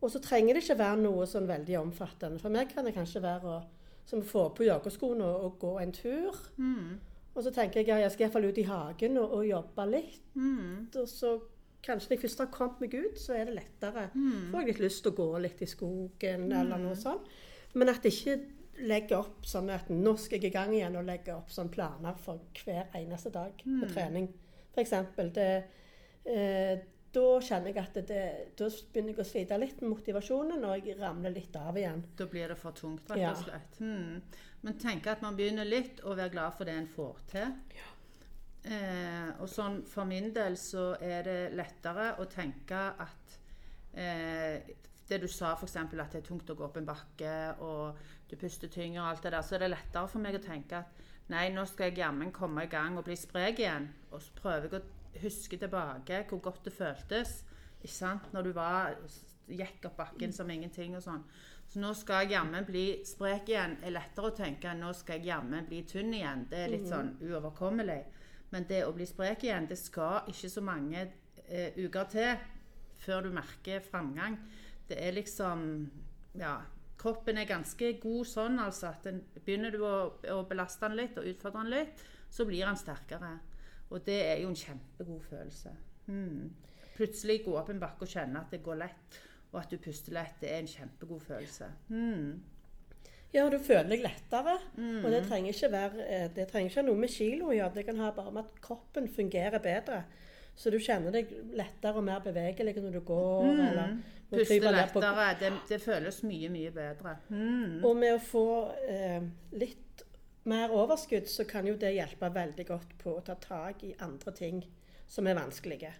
Og 0.03 0.11
så 0.11 0.21
trenger 0.21 0.57
det 0.57 0.65
ikke 0.65 0.81
være 0.81 1.01
noe 1.01 1.25
sånn 1.29 1.49
veldig 1.49 1.79
omfattende. 1.79 2.41
For 2.41 2.53
meg 2.53 2.73
kan 2.73 2.85
det 2.85 2.93
kanskje 2.97 3.23
være 3.23 3.49
å 3.49 3.61
som 4.05 4.19
å 4.19 4.27
få 4.27 4.43
på 4.57 4.65
joggeskoene 4.67 5.23
og, 5.25 5.43
og 5.47 5.59
gå 5.59 5.73
en 5.79 5.91
tur. 5.95 6.37
Mm. 6.57 6.99
Og 7.35 7.43
så 7.43 7.51
tenker 7.55 7.81
jeg 7.81 7.89
at 7.95 8.01
jeg 8.03 8.11
skal 8.13 8.25
iallfall 8.27 8.45
ut 8.51 8.57
i 8.61 8.67
hagen 8.67 9.17
og, 9.17 9.31
og 9.39 9.47
jobbe 9.47 9.85
litt. 9.89 10.19
Mm. 10.35 10.89
Og 11.01 11.07
så 11.09 11.31
kanskje 11.83 12.09
når 12.09 12.15
jeg 12.17 12.21
først 12.23 12.39
har 12.43 12.51
kommet 12.53 12.83
meg 12.83 12.93
ut, 12.95 13.17
så 13.19 13.33
er 13.35 13.45
det 13.49 13.55
lettere. 13.57 14.09
Mm. 14.13 14.51
Får 14.51 14.59
jeg 14.61 14.67
litt 14.69 14.83
lyst 14.85 15.01
til 15.03 15.11
å 15.11 15.17
gå 15.17 15.29
litt 15.43 15.61
i 15.65 15.69
skogen 15.71 16.45
eller 16.51 16.77
noe 16.83 16.95
sånt. 16.99 17.25
Men 17.73 17.89
at 17.89 18.05
jeg 18.05 18.13
ikke 18.13 18.85
legger 18.87 19.19
opp 19.19 19.45
sånn 19.45 19.69
at 19.73 19.89
nå 19.93 20.15
skal 20.17 20.39
jeg 20.39 20.49
i 20.51 20.53
gang 20.53 20.71
igjen 20.73 20.95
og 20.97 21.05
legge 21.05 21.33
opp 21.35 21.51
sånn 21.53 21.69
planer 21.73 22.15
for 22.21 22.41
hver 22.63 22.93
eneste 22.97 23.29
dag 23.33 23.57
på 23.63 23.69
Mm. 23.69 23.89
trening. 23.93 24.27
For 24.73 24.81
eksempel. 24.81 25.31
Det, 25.33 25.49
eh, 26.25 26.79
da 27.13 27.25
kjenner 27.45 27.69
jeg 27.69 27.81
at 27.83 27.97
det, 28.09 28.23
da 28.57 28.67
begynner 28.93 29.13
jeg 29.13 29.21
å 29.21 29.27
slite 29.27 29.57
litt 29.61 29.81
med 29.83 29.91
motivasjonen, 29.93 30.63
og 30.65 30.87
jeg 30.87 30.97
ramler 30.97 31.33
litt 31.35 31.55
av 31.59 31.77
igjen. 31.77 32.01
Da 32.17 32.25
blir 32.29 32.49
det 32.49 32.57
for 32.57 32.75
tungt, 32.77 33.09
rett 33.11 33.27
og 33.29 33.43
slett. 33.43 33.79
Mm. 33.83 34.21
Men 34.63 34.79
tenk 34.81 35.09
at 35.11 35.21
man 35.25 35.37
begynner 35.37 35.67
litt, 35.67 36.01
og 36.03 36.17
være 36.17 36.33
glad 36.33 36.55
for 36.57 36.69
det 36.69 36.77
en 36.79 36.89
får 36.89 37.19
til. 37.33 37.51
Eh, 38.63 39.29
og 39.43 39.49
sånn 39.51 39.81
for 39.91 40.07
min 40.07 40.31
del 40.33 40.55
så 40.57 40.93
er 41.03 41.25
det 41.27 41.39
lettere 41.51 42.13
å 42.23 42.27
tenke 42.31 42.79
at 43.03 43.33
eh, 43.91 44.71
Det 45.03 45.17
du 45.19 45.27
sa 45.27 45.49
f.eks. 45.51 45.75
at 45.75 45.91
det 45.91 46.21
er 46.21 46.23
tungt 46.23 46.47
å 46.49 46.55
gå 46.55 46.63
opp 46.63 46.77
en 46.79 46.87
bakke, 46.87 47.33
og 47.59 47.99
du 48.31 48.37
puster 48.39 48.71
tyngre 48.71 49.01
og 49.03 49.09
alt 49.09 49.25
det 49.25 49.33
der, 49.35 49.43
så 49.43 49.57
er 49.57 49.65
det 49.65 49.73
lettere 49.73 50.07
for 50.07 50.23
meg 50.23 50.39
å 50.39 50.41
tenke 50.41 50.79
at 50.79 51.01
nei, 51.29 51.49
nå 51.51 51.65
skal 51.67 51.91
jeg 51.91 51.99
jammen 51.99 52.31
komme 52.33 52.63
i 52.63 52.71
gang 52.71 52.95
og 52.97 53.03
bli 53.05 53.17
sprek 53.19 53.59
igjen. 53.59 53.89
Og 54.15 54.23
så 54.23 54.31
prøver 54.39 54.69
jeg 54.69 54.79
å 54.79 55.02
huske 55.21 55.59
tilbake 55.61 56.23
hvor 56.29 56.41
godt 56.49 56.65
det 56.65 56.73
føltes. 56.73 57.43
Ikke 57.83 57.93
sant? 57.93 58.29
Når 58.33 58.47
du 58.47 58.51
var, 58.55 58.95
gikk 59.47 59.85
opp 59.89 59.97
bakken 59.99 60.33
som 60.33 60.49
ingenting 60.49 60.95
og 60.97 61.03
sånn. 61.03 61.23
Så 61.69 61.81
nå 61.81 61.93
skal 61.97 62.23
jeg 62.23 62.35
jammen 62.35 62.65
bli 62.67 62.85
sprek 63.07 63.49
igjen. 63.49 63.77
er 63.81 63.95
lettere 63.95 64.29
å 64.29 64.35
tenke 64.37 64.69
enn 64.69 64.83
nå 64.83 64.91
skal 64.95 65.19
jeg 65.19 65.31
jammen 65.31 65.65
bli 65.67 65.81
tynn 65.89 66.13
igjen. 66.13 66.45
Det 66.49 66.59
er 66.63 66.73
litt 66.73 66.87
sånn 66.89 67.15
uoverkommelig. 67.23 68.01
Men 68.53 68.67
det 68.69 68.83
å 68.85 68.93
bli 68.93 69.07
sprek 69.09 69.47
igjen, 69.47 69.67
det 69.69 69.79
skal 69.81 70.29
ikke 70.29 70.51
så 70.53 70.61
mange 70.61 71.07
eh, 71.47 71.73
uker 71.79 72.09
til 72.11 72.43
før 73.03 73.25
du 73.25 73.33
merker 73.33 73.83
framgang. 73.89 74.37
Det 74.87 74.99
er 74.99 75.19
liksom 75.19 75.89
Ja. 76.39 76.61
Kroppen 76.97 77.37
er 77.37 77.45
ganske 77.45 77.89
god 77.99 78.25
sånn, 78.25 78.59
altså 78.63 78.87
at 78.87 79.03
den, 79.03 79.17
begynner 79.43 79.73
du 79.73 79.81
å, 79.83 79.95
å 80.31 80.37
belaste 80.47 80.87
den 80.87 80.95
litt 80.95 81.17
og 81.19 81.25
utfordre 81.27 81.63
den 81.65 81.73
litt, 81.73 82.03
så 82.31 82.45
blir 82.47 82.63
den 82.63 82.79
sterkere. 82.79 83.33
Og 83.93 84.01
det 84.07 84.19
er 84.25 84.41
jo 84.41 84.49
en 84.49 84.57
kjempegod 84.57 85.21
følelse. 85.29 85.73
Hmm. 86.07 86.49
Plutselig 86.97 87.43
gå 87.45 87.53
opp 87.57 87.69
en 87.73 87.79
bakke 87.81 88.05
og 88.05 88.09
kjenne 88.11 88.41
at 88.41 88.51
det 88.53 88.63
går 88.65 88.79
lett, 88.81 89.19
og 89.53 89.59
at 89.61 89.69
du 89.71 89.77
puster 89.81 90.13
lett. 90.17 90.35
Det 90.41 90.49
er 90.51 90.63
en 90.63 90.69
kjempegod 90.71 91.21
følelse. 91.27 91.69
Hmm. 91.91 92.41
Ja, 93.33 93.47
du 93.49 93.57
føler 93.57 93.89
deg 93.95 94.03
lettere. 94.05 94.57
Og 94.77 95.07
det 95.09 95.23
trenger 95.25 95.53
ikke 95.55 95.69
være 95.73 96.03
eh, 96.05 96.27
Det 96.35 96.43
trenger 96.51 96.69
ikke 96.69 96.81
ha 96.83 96.85
noe 96.85 96.99
med 97.01 97.09
kilo 97.09 97.47
å 97.49 97.55
gjøre. 97.55 97.73
Det 97.79 97.85
kan 97.87 98.01
ha 98.03 98.11
bare 98.13 98.33
med 98.35 98.43
at 98.45 98.59
kroppen 98.61 99.07
fungerer 99.09 99.61
bedre. 99.63 100.03
Så 100.53 100.69
du 100.69 100.77
kjenner 100.77 101.09
deg 101.15 101.31
lettere 101.57 101.97
og 101.97 102.05
mer 102.05 102.19
bevegelig 102.21 102.75
når 102.77 102.99
du 102.99 103.01
går. 103.07 103.47
eller 103.47 103.95
når 104.29 104.37
Puste 104.37 104.59
kryper 104.59 104.67
på- 104.93 105.01
lettere. 105.01 105.25
Det, 105.39 105.51
det 105.69 105.79
føles 105.81 106.21
mye, 106.29 106.49
mye 106.53 106.71
bedre. 106.75 107.15
Mm. 107.29 107.79
Og 107.85 107.97
med 107.97 108.13
å 108.13 108.21
få 108.21 108.45
eh, 108.85 109.25
litt 109.57 109.92
mer 110.49 110.71
overskudd, 110.75 111.27
så 111.29 111.45
kan 111.47 111.67
jo 111.67 111.75
det 111.79 111.93
hjelpe 111.95 112.29
veldig 112.35 112.65
godt 112.67 112.97
på 113.01 113.17
å 113.17 113.23
ta 113.25 113.35
tak 113.39 113.83
i 113.87 113.93
andre 114.03 114.33
ting 114.35 114.63
som 115.07 115.27
er 115.27 115.37
vanskelige. 115.37 115.93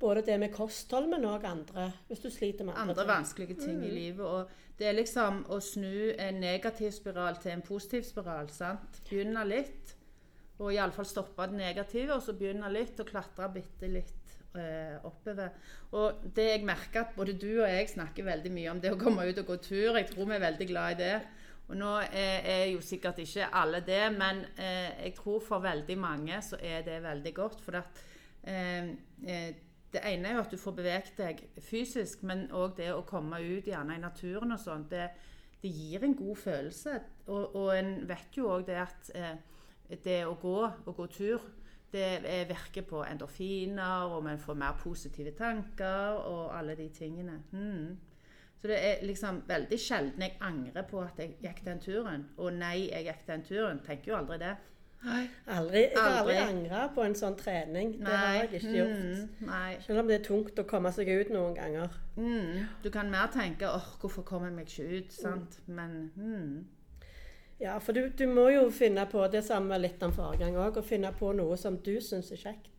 Både 0.00 0.24
det 0.26 0.36
med 0.42 0.52
kosthold, 0.52 1.06
men 1.08 1.24
òg 1.24 1.44
andre, 1.48 1.86
hvis 2.08 2.20
du 2.24 2.28
sliter 2.30 2.66
med 2.66 2.74
andre, 2.74 2.92
Andre 2.92 3.04
ting. 3.04 3.12
vanskelige 3.12 3.54
ting 3.62 3.84
i 3.86 3.92
livet. 3.94 4.26
Og 4.26 4.48
det 4.78 4.88
er 4.90 4.96
liksom 4.98 5.44
å 5.54 5.60
snu 5.62 6.12
en 6.18 6.40
negativ 6.42 6.90
spiral 6.92 7.38
til 7.40 7.52
en 7.54 7.62
positiv 7.62 8.02
spiral. 8.02 8.50
sant? 8.50 9.00
Begynne 9.08 9.44
litt, 9.46 9.94
og 10.58 10.72
iallfall 10.74 11.06
stoppe 11.06 11.46
det 11.46 11.56
negative, 11.62 12.14
og 12.18 12.22
så 12.22 12.34
begynne 12.36 12.68
litt 12.74 13.00
og 13.00 13.06
klatre 13.08 13.48
bitte 13.54 13.88
litt 13.88 14.34
eh, 14.58 14.98
oppover. 15.06 15.54
Og 15.94 16.26
det 16.34 16.48
jeg 16.50 16.66
merker 16.66 17.06
at 17.06 17.16
både 17.16 17.38
du 17.38 17.62
og 17.62 17.68
jeg 17.70 17.88
snakker 17.94 18.26
veldig 18.26 18.52
mye 18.52 18.70
om 18.74 18.82
det 18.82 18.92
å 18.92 19.00
komme 19.00 19.24
ut 19.30 19.38
og 19.38 19.46
gå 19.46 19.56
tur. 19.62 19.96
Jeg 19.96 20.10
tror 20.10 20.26
vi 20.26 20.36
er 20.36 20.44
veldig 20.50 20.68
glad 20.68 20.92
i 20.98 21.00
det. 21.04 21.16
Og 21.68 21.76
nå 21.80 21.90
er, 22.04 22.44
er 22.44 22.64
jo 22.74 22.82
sikkert 22.84 23.22
ikke 23.24 23.48
alle 23.56 23.80
det, 23.86 24.02
men 24.12 24.42
eh, 24.60 25.06
jeg 25.06 25.14
tror 25.16 25.40
for 25.40 25.64
veldig 25.64 25.96
mange 25.98 26.40
så 26.44 26.58
er 26.60 26.84
det 26.84 27.02
veldig 27.02 27.34
godt. 27.34 27.62
For 27.64 27.78
at 27.80 28.02
eh, 28.42 28.90
eh, 29.24 29.54
det 29.94 30.02
ene 30.10 30.28
er 30.28 30.36
jo 30.36 30.44
at 30.44 30.52
du 30.52 30.58
får 30.60 30.76
beveget 30.76 31.16
deg 31.18 31.40
fysisk, 31.62 32.22
men 32.26 32.48
òg 32.52 32.76
det 32.80 32.90
å 32.92 33.06
komme 33.08 33.40
ut 33.40 33.70
gjerne 33.70 33.96
i 33.96 34.02
naturen 34.02 34.52
og 34.52 34.60
sånn. 34.60 34.84
Det, 34.90 35.08
det 35.62 35.72
gir 35.72 36.04
en 36.04 36.16
god 36.18 36.36
følelse. 36.36 37.00
Og, 37.26 37.56
og 37.56 37.68
en 37.78 37.96
vet 38.08 38.36
jo 38.36 38.50
òg 38.52 38.66
det 38.68 38.80
at 38.84 39.12
eh, 39.16 39.36
det 40.04 40.24
å 40.26 40.36
gå 40.40 40.58
og 40.64 40.96
gå 40.96 41.06
tur 41.12 41.52
det 41.94 42.26
er, 42.26 42.48
virker 42.50 42.82
på 42.82 43.04
endorfiner, 43.06 44.10
og 44.10 44.24
man 44.26 44.40
får 44.42 44.56
mer 44.58 44.74
positive 44.80 45.30
tanker 45.38 46.18
og 46.26 46.58
alle 46.58 46.74
de 46.74 46.88
tingene. 46.90 47.36
Mm. 47.52 47.94
Så 48.64 48.68
det 48.70 48.76
er 48.80 49.02
liksom 49.04 49.42
veldig 49.44 49.76
sjelden 49.76 50.22
jeg 50.24 50.38
angrer 50.40 50.86
på 50.88 51.02
at 51.04 51.18
jeg 51.20 51.34
gikk 51.42 51.58
den 51.66 51.80
turen. 51.84 52.22
Og 52.40 52.54
nei, 52.56 52.86
jeg 52.88 53.04
gikk 53.04 53.26
den 53.26 53.42
turen. 53.44 53.80
Tenker 53.84 54.14
jo 54.14 54.16
aldri 54.16 54.38
det. 54.40 54.54
Aldri, 55.04 55.82
jeg 55.82 55.98
har 55.98 56.14
aldri 56.22 56.36
Aldri. 56.38 56.54
angra 56.54 56.86
på 56.96 57.04
en 57.04 57.16
sånn 57.18 57.36
trening. 57.36 57.90
Det 57.98 58.14
har 58.16 58.38
jeg 58.38 58.46
ikke 58.54 58.72
gjort. 58.72 59.02
Mm, 59.02 59.50
nei. 59.50 59.74
Selv 59.84 60.00
om 60.00 60.08
det 60.08 60.16
er 60.16 60.24
tungt 60.24 60.62
å 60.62 60.64
komme 60.70 60.92
seg 60.96 61.10
ut 61.12 61.34
noen 61.34 61.52
ganger. 61.58 61.98
Mm. 62.16 62.64
Du 62.80 62.88
kan 62.94 63.12
mer 63.12 63.28
tenke 63.34 63.68
åh, 63.68 63.90
hvorfor 64.00 64.24
kommer 64.24 64.48
jeg 64.48 64.56
meg 64.56 64.72
ikke 64.72 65.02
ut? 65.02 65.12
sant? 65.12 65.60
Men 65.66 65.98
mm. 66.16 66.64
Ja, 67.60 67.76
for 67.84 67.92
du, 67.92 68.06
du 68.08 68.24
må 68.32 68.48
jo 68.48 68.64
finne 68.72 69.04
på 69.12 69.28
det 69.28 69.44
samme 69.44 69.76
litt 69.76 70.00
om 70.08 70.16
forrige 70.16 70.46
gang 70.46 70.56
òg, 70.56 70.80
å 70.80 70.88
finne 70.88 71.12
på 71.12 71.36
noe 71.36 71.60
som 71.60 71.76
du 71.84 71.98
syns 72.00 72.32
er 72.32 72.40
kjekt. 72.40 72.73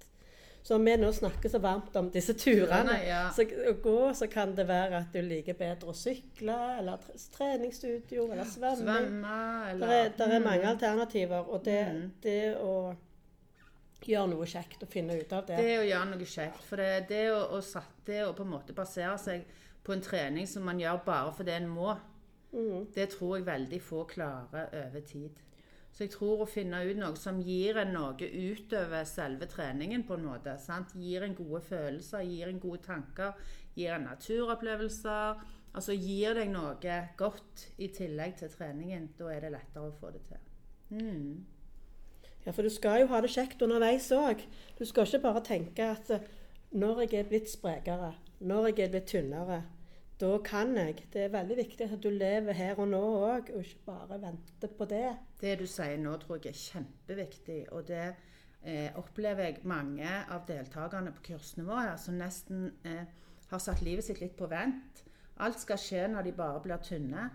Så 0.65 0.75
om 0.79 0.85
vi 0.87 0.95
nå 0.97 1.11
snakker 1.13 1.49
så 1.53 1.59
varmt 1.61 1.93
om 1.99 2.07
disse 2.09 2.33
turene, 2.33 2.95
ja. 3.05 3.27
så 3.35 3.43
å 3.45 3.73
gå, 3.83 3.97
så 4.17 4.25
kan 4.33 4.55
det 4.57 4.65
være 4.67 4.97
at 5.03 5.11
du 5.13 5.19
liker 5.21 5.53
bedre 5.59 5.91
å 5.91 5.93
sykle, 5.93 6.55
eller 6.79 6.97
treningsstudio, 7.35 8.23
eller 8.31 8.47
svømme. 8.49 8.95
Svømme 8.95 9.35
Det 9.67 9.73
eller 9.75 9.93
er, 9.93 10.09
der 10.17 10.25
er 10.31 10.39
Mm. 10.39 10.43
mange 10.47 10.67
alternativer, 10.71 11.45
og 11.53 11.63
det, 11.65 11.85
Mm. 11.93 12.11
det 12.23 12.55
å 12.57 12.95
gjøre 14.05 14.27
noe 14.33 14.45
kjekt 14.45 14.81
og 14.83 14.89
finne 14.89 15.19
ut 15.19 15.31
av 15.33 15.45
det. 15.45 15.57
Det 15.57 15.77
å 15.79 15.85
gjøre 15.85 16.09
noe 16.15 16.25
kjekt. 16.25 16.63
For 16.63 16.75
det, 16.81 17.07
det, 17.09 17.23
å, 17.31 17.39
å, 17.59 17.61
det 18.07 18.19
å 18.25 18.33
på 18.33 18.43
en 18.43 18.49
måte 18.55 18.73
basere 18.73 19.17
seg 19.21 19.45
på 19.83 19.93
en 19.93 20.01
trening 20.01 20.47
som 20.47 20.63
man 20.65 20.79
gjør 20.81 21.03
bare 21.05 21.31
fordi 21.37 21.51
en 21.59 21.69
må, 21.69 21.95
Mm. 22.55 22.85
det 22.95 23.09
tror 23.09 23.37
jeg 23.37 23.45
veldig 23.45 23.81
få 23.81 24.05
klarer 24.07 24.69
over 24.87 25.01
tid. 25.01 25.29
Så 25.95 26.03
jeg 26.03 26.11
tror 26.11 26.43
å 26.43 26.49
finne 26.49 26.81
ut 26.83 26.97
noe 26.99 27.15
som 27.15 27.37
gir 27.39 27.77
en 27.79 27.93
noe 27.95 28.27
utover 28.27 29.05
selve 29.07 29.47
treningen, 29.47 30.03
på 30.03 30.17
en 30.17 30.25
måte. 30.27 30.57
Sant? 30.59 30.91
Gir 30.99 31.23
en 31.23 31.37
gode 31.37 31.61
følelser, 31.63 32.25
gir 32.27 32.51
en 32.51 32.59
gode 32.59 32.81
tanker, 32.83 33.31
gir 33.79 33.95
en 33.95 34.09
naturopplevelser. 34.09 35.45
Altså 35.75 35.95
gir 35.95 36.35
deg 36.35 36.51
noe 36.51 36.99
godt 37.19 37.65
i 37.79 37.87
tillegg 37.95 38.35
til 38.41 38.51
treningen. 38.51 39.13
Da 39.15 39.31
er 39.31 39.47
det 39.47 39.53
lettere 39.55 39.87
å 39.87 39.95
få 39.95 40.11
det 40.11 40.23
til. 40.27 40.43
Mm. 40.95 41.45
Ja, 42.45 42.51
for 42.51 42.67
du 42.67 42.69
skal 42.69 43.01
jo 43.01 43.09
ha 43.13 43.21
det 43.23 43.31
kjekt 43.33 43.63
underveis 43.63 44.11
òg. 44.13 44.43
Du 44.77 44.83
skal 44.85 45.07
ikke 45.07 45.23
bare 45.23 45.43
tenke 45.47 45.87
at 45.95 46.11
eh, 46.13 46.27
når 46.75 47.05
jeg 47.05 47.21
er 47.21 47.29
blitt 47.31 47.49
sprekere, 47.49 48.11
når 48.43 48.69
jeg 48.69 48.83
er 48.85 48.91
blitt 48.93 49.09
tynnere, 49.09 49.63
da 50.19 50.37
kan 50.43 50.75
jeg. 50.77 51.07
Det 51.11 51.25
er 51.25 51.33
veldig 51.33 51.57
viktig 51.57 51.87
at 51.91 52.03
du 52.03 52.09
lever 52.13 52.55
her 52.55 52.79
og 52.79 52.87
nå 52.87 53.01
òg, 53.27 53.51
og 53.51 53.65
ikke 53.65 53.85
bare 53.89 54.19
venter 54.21 54.71
på 54.77 54.87
det. 54.87 55.09
Det 55.41 55.57
du 55.59 55.65
sier 55.67 55.97
nå, 55.99 56.15
tror 56.21 56.39
jeg 56.39 56.53
er 56.53 56.61
kjempeviktig. 56.61 57.59
Og 57.75 57.87
det 57.89 58.05
eh, 58.63 58.95
opplever 58.95 59.49
jeg 59.49 59.65
mange 59.67 60.07
av 60.07 60.45
deltakerne 60.47 61.11
på 61.17 61.25
kursene 61.31 61.67
våre 61.67 61.97
som 61.99 62.15
nesten 62.19 62.69
eh, 62.87 63.03
har 63.51 63.61
satt 63.61 63.83
livet 63.83 64.07
sitt 64.07 64.23
litt 64.23 64.37
på 64.39 64.47
vent. 64.51 65.03
Alt 65.43 65.59
skal 65.59 65.81
skje 65.81 66.05
når 66.13 66.29
de 66.29 66.37
bare 66.37 66.63
blir 66.63 66.79
tynne. 66.83 67.27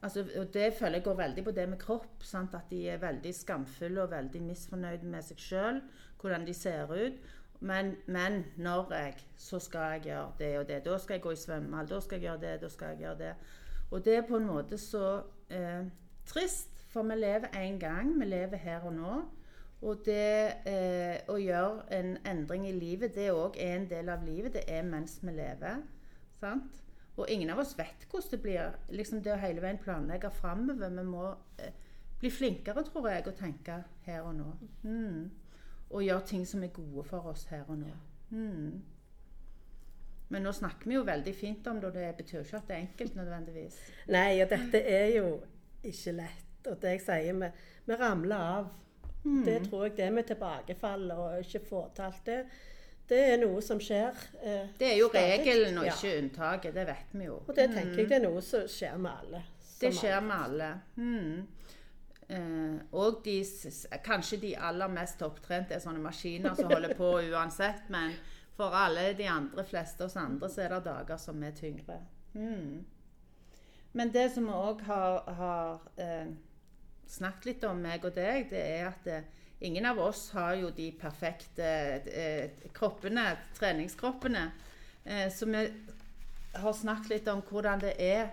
Altså, 0.00 0.22
og 0.38 0.54
Det 0.54 0.70
føler 0.78 1.00
jeg 1.00 1.04
går 1.04 1.18
veldig 1.18 1.44
på 1.44 1.56
det 1.56 1.68
med 1.68 1.82
kropp. 1.82 2.22
Sant? 2.24 2.54
At 2.54 2.70
de 2.70 2.84
er 2.88 3.02
veldig 3.02 3.34
skamfulle 3.34 4.06
og 4.06 4.14
veldig 4.14 4.42
misfornøyde 4.46 5.10
med 5.10 5.26
seg 5.26 5.42
sjøl, 5.42 5.82
hvordan 6.20 6.46
de 6.46 6.54
ser 6.54 6.94
ut. 6.94 7.18
Men, 7.60 7.96
men 8.06 8.44
når 8.56 8.92
jeg, 8.94 9.14
så 9.36 9.58
skal 9.58 9.80
jeg 9.80 10.00
gjøre 10.00 10.32
det 10.38 10.58
og 10.58 10.68
det. 10.68 10.84
Da 10.84 10.98
skal 10.98 11.14
jeg 11.14 11.22
gå 11.22 11.30
i 11.30 11.36
svømmehall, 11.36 11.88
da 11.88 12.00
skal 12.00 12.16
jeg 12.16 12.22
gjøre 12.22 12.40
det, 12.40 12.60
da 12.62 12.68
skal 12.68 12.88
jeg 12.88 12.98
gjøre 12.98 13.18
det. 13.18 13.34
Og 13.90 14.04
det 14.04 14.14
er 14.16 14.22
på 14.28 14.36
en 14.36 14.46
måte 14.46 14.78
så 14.78 15.22
eh, 15.50 15.84
trist, 16.26 16.86
for 16.88 17.02
vi 17.02 17.14
lever 17.14 17.52
én 17.54 17.78
gang. 17.78 18.20
Vi 18.20 18.24
lever 18.24 18.56
her 18.56 18.80
og 18.80 18.92
nå. 18.92 19.20
Og 19.80 20.02
det 20.04 20.52
eh, 20.68 21.20
å 21.28 21.36
gjøre 21.40 21.86
en 21.96 22.16
endring 22.28 22.66
i 22.68 22.72
livet, 22.76 23.14
det 23.14 23.30
òg 23.32 23.56
er 23.60 23.76
en 23.76 23.88
del 23.90 24.08
av 24.12 24.24
livet. 24.24 24.52
Det 24.56 24.64
er 24.68 24.82
mens 24.84 25.18
vi 25.22 25.32
lever. 25.32 25.82
Sant? 26.40 26.80
Og 27.16 27.28
ingen 27.28 27.50
av 27.52 27.60
oss 27.60 27.76
vet 27.78 28.06
hvordan 28.08 28.30
det 28.30 28.40
blir. 28.42 28.74
Liksom 28.88 29.22
det 29.24 29.34
å 29.34 29.40
hele 29.40 29.60
veien 29.64 29.80
planlegge 29.80 30.30
framover. 30.32 30.92
Vi 30.96 31.04
må 31.04 31.28
eh, 31.60 31.72
bli 32.20 32.32
flinkere, 32.32 32.84
tror 32.88 33.08
jeg, 33.08 33.26
å 33.28 33.36
tenke 33.36 33.82
her 34.06 34.24
og 34.28 34.36
nå. 34.36 34.50
Mm. 34.84 35.30
Og 35.90 36.02
gjøre 36.06 36.26
ting 36.26 36.46
som 36.46 36.62
er 36.62 36.68
gode 36.74 37.04
for 37.04 37.26
oss 37.32 37.44
her 37.50 37.64
og 37.68 37.78
nå. 37.78 37.92
Mm. 38.30 38.82
Men 40.30 40.42
nå 40.46 40.52
snakker 40.54 40.86
vi 40.86 40.94
jo 40.94 41.02
veldig 41.02 41.32
fint 41.34 41.66
om 41.66 41.80
det, 41.82 41.88
og 41.88 41.94
det 41.96 42.10
betyr 42.20 42.44
ikke 42.44 42.56
at 42.60 42.68
det 42.68 42.76
er 42.76 42.84
enkelt 42.84 43.16
nødvendigvis. 43.18 43.78
Nei, 44.14 44.40
og 44.44 44.50
dette 44.52 44.78
er 44.86 45.06
jo 45.16 45.32
ikke 45.82 46.12
lett. 46.20 46.46
Og 46.70 46.76
det 46.82 46.92
jeg 46.94 47.00
sier, 47.02 47.32
vi, 47.40 47.48
vi 47.88 47.96
ramler 47.98 48.36
av. 48.36 48.68
Mm. 49.24 49.40
Det 49.44 49.56
tror 49.66 49.84
jeg 49.88 49.96
det 49.98 50.10
med 50.14 50.28
tilbakefall 50.30 51.10
og 51.16 51.40
ikke 51.42 51.60
få 51.66 51.80
til 51.96 52.02
alt 52.06 52.22
det, 52.26 52.38
det 53.10 53.18
er 53.32 53.40
noe 53.42 53.58
som 53.60 53.80
skjer. 53.82 54.14
Eh, 54.38 54.68
Det 54.78 54.92
er 54.92 54.96
jo 55.00 55.08
stadig. 55.10 55.40
regelen 55.40 55.78
og 55.78 55.84
Ja. 55.88 55.92
ikke 55.98 56.18
unntaket. 56.22 56.74
Det 56.74 56.86
vet 56.86 57.10
vi 57.18 57.24
jo. 57.24 57.40
Og 57.48 57.56
det 57.56 57.66
tenker 57.74 57.98
jeg 57.98 58.08
det 58.08 58.16
er 58.20 58.28
noe 58.28 58.40
som 58.46 58.68
skjer 58.70 58.96
med 59.02 59.10
alle. 59.10 59.42
Det 59.80 59.90
skjer 59.96 60.20
med 60.22 60.36
alle. 60.44 60.68
Mm. 60.94 61.46
Eh, 62.30 62.76
og 62.94 63.22
de, 63.24 63.40
kanskje 64.06 64.38
de 64.44 64.52
aller 64.56 64.92
mest 64.92 65.18
topptrente 65.18 65.74
er 65.74 65.82
sånne 65.82 66.02
maskiner 66.04 66.54
som 66.54 66.70
holder 66.70 66.94
på 66.98 67.16
uansett. 67.32 67.88
Men 67.90 68.14
for 68.56 68.76
alle 68.76 69.10
de 69.18 69.26
andre 69.30 69.64
fleste 69.66 70.06
oss 70.06 70.18
andre 70.20 70.50
så 70.52 70.64
er 70.64 70.74
det 70.76 70.84
dager 70.86 71.20
som 71.20 71.42
er 71.42 71.56
tyngre. 71.56 71.98
Mm. 72.34 72.86
Men 73.92 74.12
det 74.14 74.28
som 74.34 74.46
vi 74.46 74.54
òg 74.54 74.82
har, 74.86 75.22
har 75.40 75.80
eh, 75.98 76.30
snakket 77.10 77.48
litt 77.48 77.64
om, 77.66 77.80
meg 77.82 78.04
og 78.06 78.14
deg, 78.14 78.50
det 78.52 78.60
er 78.62 78.90
at 78.92 79.06
det, 79.08 79.22
ingen 79.66 79.88
av 79.90 79.98
oss 80.00 80.28
har 80.36 80.54
jo 80.60 80.70
de 80.76 80.90
perfekte 81.00 81.70
eh, 82.06 82.68
kroppene, 82.76 83.26
treningskroppene. 83.58 84.44
Eh, 85.04 85.26
så 85.34 85.48
vi 85.50 85.64
har 86.54 86.76
snakket 86.76 87.10
litt 87.16 87.32
om 87.32 87.42
hvordan 87.48 87.82
det 87.82 87.96
er 87.98 88.30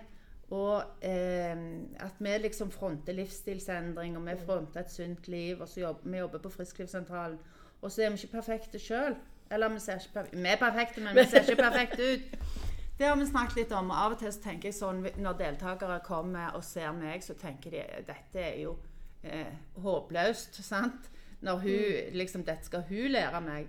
og 0.50 1.04
eh, 1.04 1.56
at 2.00 2.20
vi 2.24 2.36
liksom 2.40 2.70
fronter 2.72 3.12
livsstilsendring, 3.12 4.16
og 4.16 4.26
vi 4.26 4.36
fronter 4.46 4.80
et 4.80 4.92
sunt 4.92 5.28
liv, 5.28 5.60
og 5.60 5.68
så 5.68 5.80
jobber 5.80 6.10
vi 6.10 6.18
jobber 6.18 6.38
på 6.38 6.48
Frisklivssentralen. 6.48 7.38
Og 7.82 7.92
så 7.92 8.02
er 8.02 8.10
vi 8.10 8.22
ikke 8.22 8.40
perfekte 8.40 8.78
sjøl. 8.78 9.16
Eller 9.50 9.68
vi, 9.68 9.80
ser 9.80 10.00
ikke 10.00 10.24
vi 10.32 10.48
er 10.48 10.56
perfekte, 10.56 11.00
men 11.00 11.16
vi 11.16 11.24
ser 11.28 11.44
ikke 11.44 11.62
perfekte 11.62 12.12
ut. 12.12 12.20
Det 12.98 13.06
har 13.06 13.16
vi 13.16 13.26
snakket 13.26 13.56
litt 13.60 13.72
om, 13.78 13.92
og 13.94 13.96
av 13.96 14.14
og 14.16 14.18
til 14.18 14.32
så 14.34 14.40
tenker 14.42 14.72
jeg 14.72 14.74
sånn 14.74 15.04
når 15.22 15.36
deltakere 15.38 16.00
kommer 16.02 16.56
og 16.58 16.64
ser 16.66 16.90
meg, 16.96 17.22
så 17.22 17.36
tenker 17.38 17.70
de 17.70 17.82
dette 18.08 18.40
er 18.42 18.56
jo 18.64 18.72
eh, 19.22 19.52
håpløst, 19.84 20.58
sant? 20.66 21.06
Når 21.46 21.60
hun 21.62 22.16
liksom 22.18 22.42
Dette 22.42 22.66
skal 22.66 22.82
hun 22.88 23.12
lære 23.14 23.40
meg. 23.44 23.68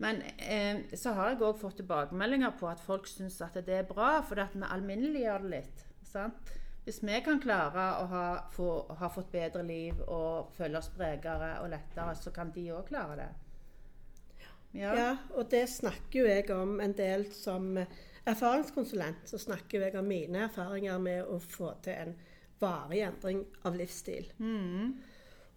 Men 0.00 0.22
eh, 0.40 0.80
så 0.96 1.12
har 1.12 1.34
jeg 1.34 1.42
òg 1.44 1.60
fått 1.60 1.76
tilbakemeldinger 1.82 2.54
på 2.56 2.70
at 2.70 2.80
folk 2.80 3.04
syns 3.10 3.36
at 3.44 3.60
det 3.66 3.82
er 3.82 3.88
bra, 3.88 4.22
fordi 4.24 4.46
at 4.46 4.56
vi 4.56 4.72
alminneliggjør 4.72 5.44
det 5.44 5.52
litt. 5.58 5.84
Sant? 6.10 6.50
Hvis 6.84 7.02
vi 7.04 7.18
kan 7.22 7.38
klare 7.42 7.84
å 8.00 8.06
ha, 8.10 8.24
få, 8.54 8.68
ha 8.98 9.08
fått 9.12 9.30
bedre 9.32 9.62
liv 9.62 9.98
og 10.08 10.50
føle 10.56 10.80
oss 10.80 10.88
sprekere 10.90 11.52
og 11.62 11.68
lettere, 11.70 12.14
så 12.18 12.32
kan 12.34 12.50
de 12.54 12.64
òg 12.74 12.88
klare 12.88 13.18
det. 13.20 13.28
Ja. 14.80 14.94
Ja, 14.94 15.10
og 15.34 15.48
det 15.50 15.64
snakker 15.68 16.22
jo 16.22 16.26
jeg 16.30 16.50
om 16.54 16.76
en 16.80 16.92
del 16.96 17.26
som 17.34 17.72
erfaringskonsulent. 18.30 19.26
Så 19.28 19.38
snakker 19.42 19.86
jeg 19.86 19.96
om 19.98 20.06
mine 20.08 20.44
erfaringer 20.46 20.98
med 21.02 21.24
å 21.30 21.38
få 21.42 21.72
til 21.84 21.96
en 22.06 22.12
varig 22.60 23.00
endring 23.06 23.44
av 23.66 23.76
livsstil. 23.78 24.28
Mm. 24.38 24.92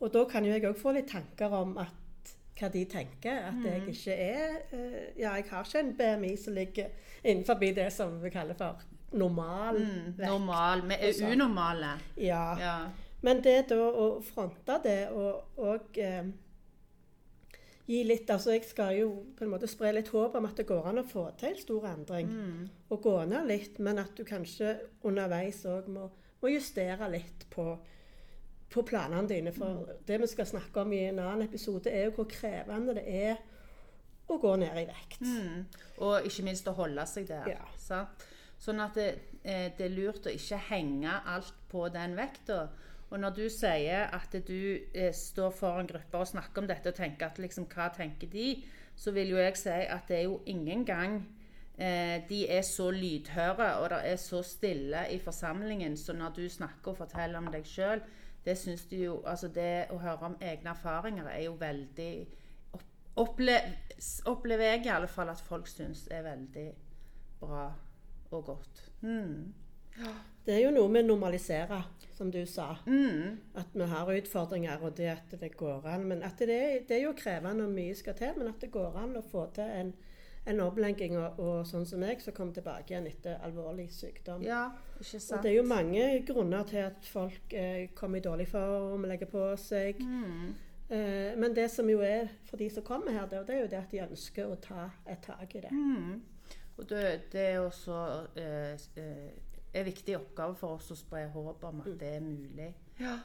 Og 0.04 0.14
da 0.14 0.24
kan 0.30 0.46
jo 0.48 0.54
jeg 0.56 0.66
òg 0.70 0.80
få 0.80 0.96
litt 0.98 1.12
tanker 1.14 1.54
om 1.56 1.78
at 1.82 2.34
hva 2.60 2.70
de 2.74 2.84
tenker. 2.90 3.40
At 3.50 3.62
jeg 3.66 3.82
Mm. 3.82 3.90
ikke 3.94 4.14
er 4.14 4.58
eh, 4.72 5.14
Ja, 5.18 5.34
jeg 5.36 5.46
har 5.50 5.64
ikke 5.66 5.80
en 5.80 5.96
BMI 5.98 6.36
som 6.38 6.54
ligger 6.54 6.90
innenfor 7.24 7.60
det 7.60 7.92
som 7.94 8.20
vi 8.22 8.30
kaller 8.30 8.54
for 8.54 8.82
normal 9.14 9.80
Mm. 9.80 10.14
vekt. 10.18 10.30
Normal. 10.30 10.82
Vi 10.90 10.94
er 11.00 11.34
unormale. 11.34 11.94
Ja. 12.18 12.46
Ja. 12.60 12.78
Men 13.22 13.42
det 13.42 13.70
da 13.70 13.76
å 13.80 14.08
fronte 14.22 14.80
det 14.84 15.10
og, 15.16 15.44
og 15.58 15.98
eh, 15.98 16.26
gi 17.88 18.02
litt 18.08 18.30
Altså 18.32 18.54
jeg 18.56 18.66
skal 18.68 18.96
jo 18.98 19.08
på 19.38 19.46
en 19.46 19.52
måte 19.54 19.68
spre 19.72 19.92
litt 19.96 20.10
håp 20.14 20.36
om 20.40 20.46
at 20.48 20.60
det 20.60 20.66
går 20.70 20.86
an 20.92 21.02
å 21.02 21.08
få 21.08 21.26
til 21.40 21.56
stor 21.60 21.88
endring. 21.94 22.28
Mm. 22.32 22.70
Og 22.92 23.02
gå 23.04 23.16
ned 23.30 23.48
litt, 23.48 23.80
men 23.80 24.00
at 24.04 24.14
du 24.18 24.24
kanskje 24.28 24.78
underveis 25.04 25.64
òg 25.66 25.88
må, 25.92 26.10
må 26.42 26.52
justere 26.54 27.10
litt 27.12 27.48
på, 27.54 27.66
på 28.74 28.84
planene 28.88 29.28
dine. 29.30 29.52
For 29.56 29.96
det 30.08 30.20
vi 30.24 30.28
skal 30.32 30.46
snakke 30.46 30.82
om 30.86 30.94
i 30.96 31.06
en 31.10 31.20
annen 31.24 31.48
episode, 31.48 31.92
er 31.92 32.06
jo 32.10 32.16
hvor 32.20 32.30
krevende 32.32 32.96
det 33.00 33.06
er 33.08 33.42
å 34.32 34.38
gå 34.40 34.54
ned 34.60 34.78
i 34.80 34.86
vekt. 34.88 35.22
Mm. 35.28 35.66
Og 36.04 36.28
ikke 36.28 36.46
minst 36.48 36.68
å 36.72 36.76
holde 36.78 37.04
seg 37.08 37.28
der. 37.28 37.50
Ja. 37.58 37.66
Sant? 37.78 38.24
Sånn 38.64 38.80
at 38.80 38.96
det, 38.96 39.10
eh, 39.44 39.70
det 39.76 39.90
er 39.90 39.96
lurt 39.98 40.28
å 40.28 40.32
ikke 40.32 40.62
henge 40.70 41.20
alt 41.28 41.56
på 41.72 41.90
den 41.92 42.16
vekta. 42.16 42.70
Og 43.12 43.20
når 43.20 43.36
du 43.36 43.44
sier 43.52 44.08
at 44.16 44.34
du 44.48 44.80
eh, 44.96 45.12
står 45.14 45.52
foran 45.54 45.90
grupper 45.90 46.24
og 46.24 46.32
snakker 46.32 46.64
om 46.64 46.70
dette 46.70 46.94
og 46.94 46.98
tenker 46.98 47.28
at 47.28 47.42
liksom, 47.44 47.68
hva 47.70 47.90
tenker 47.94 48.32
de, 48.32 48.64
så 48.96 49.12
vil 49.12 49.34
jo 49.34 49.42
jeg 49.42 49.60
si 49.60 49.70
at 49.70 50.08
det 50.08 50.18
er 50.18 50.26
jo 50.30 50.40
ingen 50.50 50.86
gang 50.86 51.20
eh, 51.78 52.24
de 52.30 52.46
er 52.50 52.64
så 52.66 52.88
lydhøre 52.94 53.70
og 53.82 53.90
det 53.94 54.02
er 54.14 54.18
så 54.22 54.42
stille 54.48 55.06
i 55.12 55.20
forsamlingen. 55.20 55.98
Så 55.98 56.16
når 56.16 56.40
du 56.40 56.48
snakker 56.50 56.94
og 56.94 57.02
forteller 57.04 57.44
om 57.44 57.52
deg 57.52 57.68
sjøl, 57.68 58.02
det 58.46 58.58
syns 58.60 58.88
du 58.90 58.98
jo 58.98 59.22
Altså 59.26 59.48
det 59.48 59.88
å 59.92 60.02
høre 60.02 60.32
om 60.32 60.42
egne 60.42 60.74
erfaringer 60.74 61.30
er 61.32 61.46
jo 61.46 61.54
veldig 61.60 62.14
opple, 63.16 63.56
Opplever 64.28 64.74
jeg 64.74 64.86
i 64.86 64.92
alle 64.92 65.08
fall 65.08 65.30
at 65.32 65.40
folk 65.40 65.70
syns 65.70 66.08
er 66.12 66.26
veldig 66.26 66.70
bra 67.40 67.70
og 68.34 68.46
godt. 68.52 68.84
Mm. 69.02 69.54
Det 70.46 70.56
er 70.56 70.64
jo 70.66 70.72
noe 70.76 70.90
med 70.92 71.06
å 71.06 71.14
normalisere, 71.14 71.84
som 72.18 72.32
du 72.32 72.42
sa. 72.50 72.74
Mm. 72.86 73.38
At 73.60 73.76
vi 73.76 73.86
har 73.90 74.10
utfordringer, 74.16 74.82
og 74.84 74.98
det 74.98 75.12
at 75.14 75.36
det 75.40 75.54
går 75.58 75.86
an. 75.88 76.08
Men 76.10 76.26
at 76.26 76.42
det, 76.42 76.88
det 76.90 76.98
er 76.98 77.06
jo 77.06 77.14
krevende 77.18 77.68
og 77.68 77.76
mye 77.76 77.96
skal 77.96 78.18
til, 78.20 78.34
men 78.38 78.52
at 78.52 78.60
det 78.62 78.74
går 78.74 78.98
an 79.00 79.16
å 79.20 79.24
få 79.24 79.46
til 79.56 79.70
en, 79.70 79.94
en 80.50 80.60
omlegging. 80.66 81.16
Og, 81.22 81.40
og 81.40 81.70
sånn 81.70 81.88
som 81.88 82.04
meg, 82.04 82.22
som 82.26 82.36
kom 82.36 82.52
tilbake 82.56 82.92
igjen 82.92 83.08
etter 83.08 83.40
alvorlig 83.46 83.88
sykdom. 83.96 84.44
Ja, 84.44 84.66
ikke 85.00 85.22
sant? 85.22 85.38
Og 85.38 85.46
det 85.46 85.54
er 85.54 85.58
jo 85.62 85.70
mange 85.70 86.12
grunner 86.28 86.68
til 86.68 86.84
at 86.90 87.08
folk 87.08 87.56
eh, 87.56 87.88
kommer 87.96 88.20
i 88.20 88.28
dårlig 88.28 88.50
form, 88.52 89.08
legger 89.10 89.32
på 89.32 89.48
seg. 89.62 90.04
mm. 90.04 90.54
Eh, 90.94 91.38
men 91.40 91.56
det 91.56 91.72
som 91.72 91.88
jo 91.90 92.04
er 92.06 92.28
for 92.46 92.60
de 92.60 92.68
som 92.70 92.84
kommer 92.86 93.16
her, 93.16 93.26
det, 93.32 93.40
det 93.48 93.56
er 93.56 93.62
jo 93.64 93.70
det 93.72 93.80
at 93.80 93.94
de 93.94 94.02
ønsker 94.04 94.52
å 94.52 94.60
ta 94.62 94.90
et 95.10 95.24
tak 95.24 95.56
i 95.56 95.62
det. 95.64 95.72
Mm. 95.72 96.20
Og 96.78 96.90
det, 96.90 97.32
det 97.32 97.42
er 97.42 97.60
også 97.60 98.28
eh, 98.36 98.74
eh, 98.98 99.32
en 99.74 99.86
viktig 99.86 100.18
oppgave 100.18 100.56
for 100.56 100.80
oss 100.80 100.92
å 100.94 100.98
spre 100.98 101.28
håp 101.34 101.64
om 101.64 101.82
at 101.82 101.94
det 102.00 102.16
er 102.16 102.26
mulig. 102.26 102.74
Ja. 103.00 103.18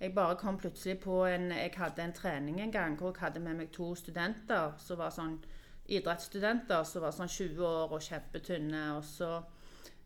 Jeg 0.00 0.14
bare 0.14 0.36
kom 0.36 0.56
plutselig 0.58 0.98
på 1.04 1.20
en 1.24 1.52
Jeg 1.52 1.70
hadde 1.76 2.02
en 2.02 2.12
trening 2.12 2.60
en 2.60 2.72
gang 2.72 2.96
hvor 2.98 3.12
jeg 3.12 3.20
hadde 3.20 3.40
med 3.40 3.54
meg 3.54 3.70
to 3.72 3.92
studenter 3.94 4.74
som 4.82 4.98
var 4.98 5.12
sånn 5.14 5.38
idrettsstudenter 5.86 6.84
som 6.88 7.04
var 7.04 7.12
sånn 7.14 7.30
20 7.30 7.66
år 7.68 7.92
og 7.92 8.04
kjempetynne. 8.04 8.84
Og 8.96 9.04
så, 9.06 9.30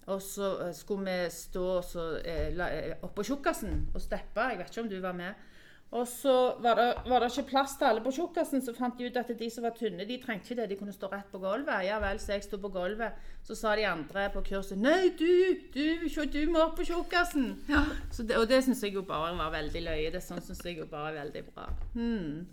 og 0.08 0.22
så 0.24 0.50
eh, 0.66 0.74
skulle 0.76 1.06
vi 1.06 1.30
stå 1.34 1.66
så, 1.86 2.08
eh, 2.18 2.50
eh, 2.66 2.96
oppå 3.06 3.24
tjukkasen 3.26 3.88
og 3.94 4.02
steppe. 4.02 4.48
Jeg 4.50 4.60
vet 4.60 4.72
ikke 4.72 4.84
om 4.86 4.90
du 4.92 4.98
var 5.04 5.16
med. 5.18 5.46
Og 5.88 6.04
så 6.04 6.32
var 6.60 6.76
det, 6.76 6.88
var 7.08 7.22
det 7.24 7.30
ikke 7.32 7.48
plass 7.48 7.78
til 7.80 7.88
alle 7.88 8.02
på 8.04 8.10
tjukkasen, 8.12 8.60
så 8.60 8.74
fant 8.76 8.98
de 8.98 9.06
ut 9.08 9.16
at 9.16 9.30
de 9.38 9.46
som 9.48 9.64
var 9.64 9.72
tynne, 9.76 10.04
de 10.04 10.18
trengte 10.20 10.50
ikke 10.50 10.58
det. 10.60 10.66
De 10.68 10.76
kunne 10.76 10.92
stå 10.92 11.08
rett 11.08 11.30
på 11.32 11.40
gulvet. 11.40 11.86
Ja 11.86 11.96
vel, 12.02 12.20
så 12.20 12.34
jeg 12.34 12.44
sto 12.44 12.58
på 12.60 12.68
gulvet. 12.74 13.16
Så 13.46 13.56
sa 13.56 13.72
de 13.78 13.86
andre 13.88 14.26
på 14.34 14.42
kurset 14.50 14.76
Nei, 14.76 15.14
du! 15.16 15.64
Du, 15.72 16.04
du 16.28 16.42
må 16.52 16.66
opp 16.66 16.76
på 16.76 16.84
tjukkasen! 16.90 17.54
Ja. 17.72 17.86
Og 18.36 18.44
det 18.50 18.60
syns 18.66 18.84
jeg 18.84 18.98
jo 18.98 19.06
bare 19.08 19.32
var 19.40 19.54
veldig 19.56 19.84
løye. 19.86 20.12
Det 20.12 20.20
sånn 20.24 20.44
syns 20.44 20.60
jeg 20.66 20.76
jo 20.82 20.88
bare 20.92 21.14
er 21.14 21.20
veldig 21.22 21.44
bra. 21.48 21.70
Hmm. 21.96 22.44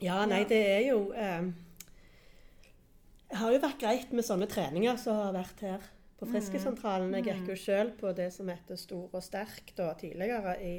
Ja, 0.00 0.22
nei, 0.28 0.42
det 0.48 0.58
er 0.60 0.82
jo 0.90 0.98
eh, 1.16 1.46
Det 3.30 3.38
har 3.40 3.52
jo 3.54 3.60
vært 3.62 3.80
greit 3.80 4.10
med 4.12 4.24
sånne 4.24 4.48
treninger 4.48 4.98
som 5.00 5.20
har 5.20 5.36
vært 5.36 5.62
her 5.64 5.86
på 6.16 6.28
Friskesentralen. 6.30 7.12
Jeg 7.18 7.28
gikk 7.28 7.50
jo 7.52 7.56
sjøl 7.60 7.92
på 8.00 8.12
det 8.16 8.30
som 8.32 8.48
heter 8.48 8.78
Stor 8.80 9.12
og 9.12 9.24
sterk 9.24 9.72
da, 9.76 9.90
tidligere, 10.00 10.56
i, 10.64 10.76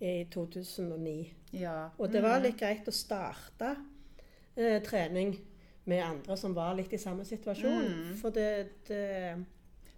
i 0.00 0.24
2009. 0.30 1.32
Ja. 1.52 1.88
Og 1.98 2.12
det 2.12 2.22
var 2.22 2.40
litt 2.40 2.58
greit 2.60 2.86
å 2.88 2.92
starte 2.94 3.76
eh, 4.56 4.80
trening 4.82 5.38
med 5.88 6.02
andre 6.04 6.36
som 6.36 6.54
var 6.54 6.74
litt 6.76 6.92
i 6.92 6.98
samme 7.00 7.24
situasjon. 7.24 7.86
Mm. 7.88 8.16
For 8.20 8.30
det, 8.30 8.48
det, 8.88 9.44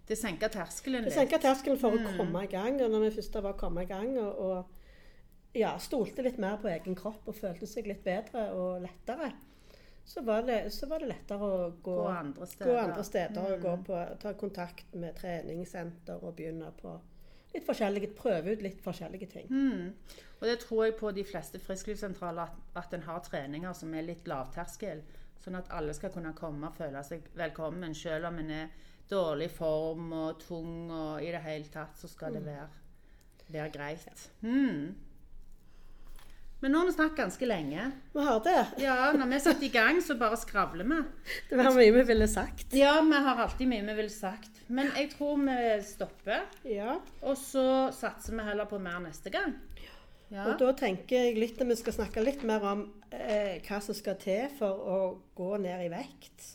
Det 0.07 0.17
senka 0.17 0.47
terskelen 0.49 1.03
det 1.03 1.09
litt. 1.11 1.13
senka 1.17 1.37
terskelen 1.39 1.77
for 1.79 1.91
Mm. 1.91 2.05
å 2.05 2.17
komme 2.17 2.43
i 2.43 2.47
gang. 2.47 2.81
Og 2.81 2.89
når 2.91 2.99
vi 3.09 3.15
først 3.21 3.41
var 3.43 3.53
kommet 3.53 3.83
i 3.83 3.93
gang 3.93 4.17
og, 4.17 4.39
og 4.39 4.65
ja, 5.53 5.77
stolte 5.77 6.23
litt 6.23 6.37
mer 6.39 6.57
på 6.57 6.67
egen 6.71 6.95
kropp 6.95 7.27
og 7.27 7.35
følte 7.35 7.67
seg 7.67 7.87
litt 7.87 8.03
bedre 8.03 8.51
og 8.55 8.81
lettere, 8.81 9.33
så 10.05 10.23
var 10.25 10.41
det, 10.41 10.71
så 10.73 10.87
var 10.89 10.99
det 10.99 11.09
lettere 11.11 11.39
å 11.45 11.71
gå, 11.83 11.95
Gå 11.95 12.07
andre 12.07 12.47
steder. 12.47 12.71
gå 12.71 12.77
andre 12.79 13.03
steder 13.03 13.41
og 13.41 13.59
Mm. 13.59 13.61
gå 13.61 13.83
på, 13.85 14.19
ta 14.19 14.33
kontakt 14.33 14.95
med 14.95 15.15
treningssenter 15.15 16.23
og 16.23 16.35
begynne 16.35 16.71
på 16.81 16.99
litt 17.53 17.65
forskjellige, 17.67 18.11
prøve 18.17 18.55
ut 18.55 18.61
litt 18.63 18.81
forskjellige 18.83 19.27
ting. 19.31 19.49
Mm. 19.51 19.91
Og 20.39 20.47
det 20.47 20.59
tror 20.63 20.85
jeg 20.85 20.97
på 20.99 21.11
de 21.15 21.25
fleste 21.27 21.59
frisklivssentraler, 21.61 22.47
at, 22.49 22.85
at 22.85 22.95
en 22.95 23.05
har 23.05 23.19
treninger 23.25 23.75
som 23.77 23.93
er 23.93 24.07
litt 24.07 24.29
lavterskel. 24.29 25.03
Sånn 25.41 25.57
at 25.57 25.71
alle 25.73 25.93
skal 25.97 26.13
kunne 26.13 26.35
komme 26.37 26.69
og 26.69 26.77
føle 26.77 27.01
seg 27.05 27.27
velkommen, 27.37 27.95
selv 27.97 28.29
om 28.29 28.39
en 28.41 28.51
er 28.55 28.89
dårlig 29.11 29.49
form 29.51 30.11
og 30.15 30.41
tung 30.41 30.91
og 30.93 31.23
i 31.23 31.31
det 31.33 31.41
hele 31.43 31.71
tatt, 31.73 31.97
så 31.99 32.07
skal 32.07 32.37
det 32.37 32.45
være, 32.45 32.67
være 33.51 33.71
greit. 33.73 34.27
Mm. 34.45 34.93
Men 36.61 36.71
nå 36.75 36.77
har 36.81 36.85
vi 36.85 36.93
snakket 36.93 37.17
ganske 37.17 37.47
lenge. 37.49 37.85
Vi 38.13 38.23
har 38.25 38.39
det. 38.45 38.57
Ja, 38.83 38.97
når 39.17 39.29
vi 39.31 39.39
setter 39.41 39.65
i 39.65 39.71
gang, 39.73 40.01
så 40.05 40.13
bare 40.19 40.37
skravler 40.37 40.85
vi. 40.85 40.99
Det 41.49 41.57
var 41.57 41.73
mye 41.73 41.93
vi 41.95 42.03
ville 42.11 42.27
sagt. 42.29 42.75
Ja, 42.77 42.99
vi 43.01 43.21
har 43.25 43.41
alltid 43.47 43.67
mye 43.71 43.85
vi 43.87 43.95
ville 43.97 44.13
sagt. 44.13 44.61
Men 44.69 44.91
jeg 44.95 45.09
tror 45.15 45.41
vi 45.41 45.57
stopper, 45.83 46.45
Ja. 46.69 46.99
og 47.21 47.37
så 47.37 47.65
satser 47.97 48.37
vi 48.37 48.45
heller 48.45 48.69
på 48.69 48.77
mer 48.79 48.99
neste 49.03 49.33
gang. 49.33 49.55
Ja. 50.31 50.45
Og 50.47 50.59
da 50.61 50.69
tenker 50.79 51.25
jeg 51.25 51.35
litt 51.41 51.59
at 51.59 51.67
vi 51.67 51.75
skal 51.75 51.93
snakke 51.97 52.21
litt 52.23 52.43
mer 52.47 52.63
om 52.63 52.85
eh, 53.11 53.57
hva 53.67 53.81
som 53.83 53.97
skal 53.97 54.15
til 54.21 54.45
for 54.55 54.85
å 54.93 54.99
gå 55.35 55.57
ned 55.59 55.87
i 55.87 55.89
vekt. 55.91 56.45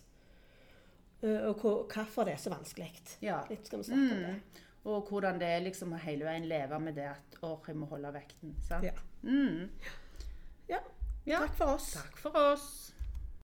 Eh, 1.21 1.43
og 1.51 1.59
hvor, 1.61 1.83
hvorfor 1.91 2.25
det 2.25 2.37
er 2.39 2.41
så 2.47 2.55
vanskelig. 2.55 2.89
Ja. 3.21 3.43
Litt 3.51 3.67
skal 3.69 3.83
vi 3.83 3.89
snakke 3.91 4.15
om 4.15 4.23
det. 4.23 4.33
Mm. 4.39 4.63
Og 4.87 5.09
hvordan 5.11 5.41
det 5.43 5.49
er 5.51 5.65
liksom 5.67 5.93
å 5.97 5.99
hele 5.99 6.25
veien 6.29 6.45
leve 6.49 6.79
med 6.81 6.95
det 6.95 7.09
at 7.11 7.37
åh, 7.43 7.59
jeg 7.67 7.75
må 7.77 7.89
holde 7.91 8.13
vekten. 8.15 8.55
Sant? 8.69 8.87
Ja. 8.87 8.95
Mm. 9.27 9.71
Ja. 10.69 10.79
Ja. 11.25 11.39
Takk 11.41 11.57
for 11.57 11.75
oss. 11.75 11.93
Takk 11.93 12.19
for 12.19 12.35
oss. 12.53 12.93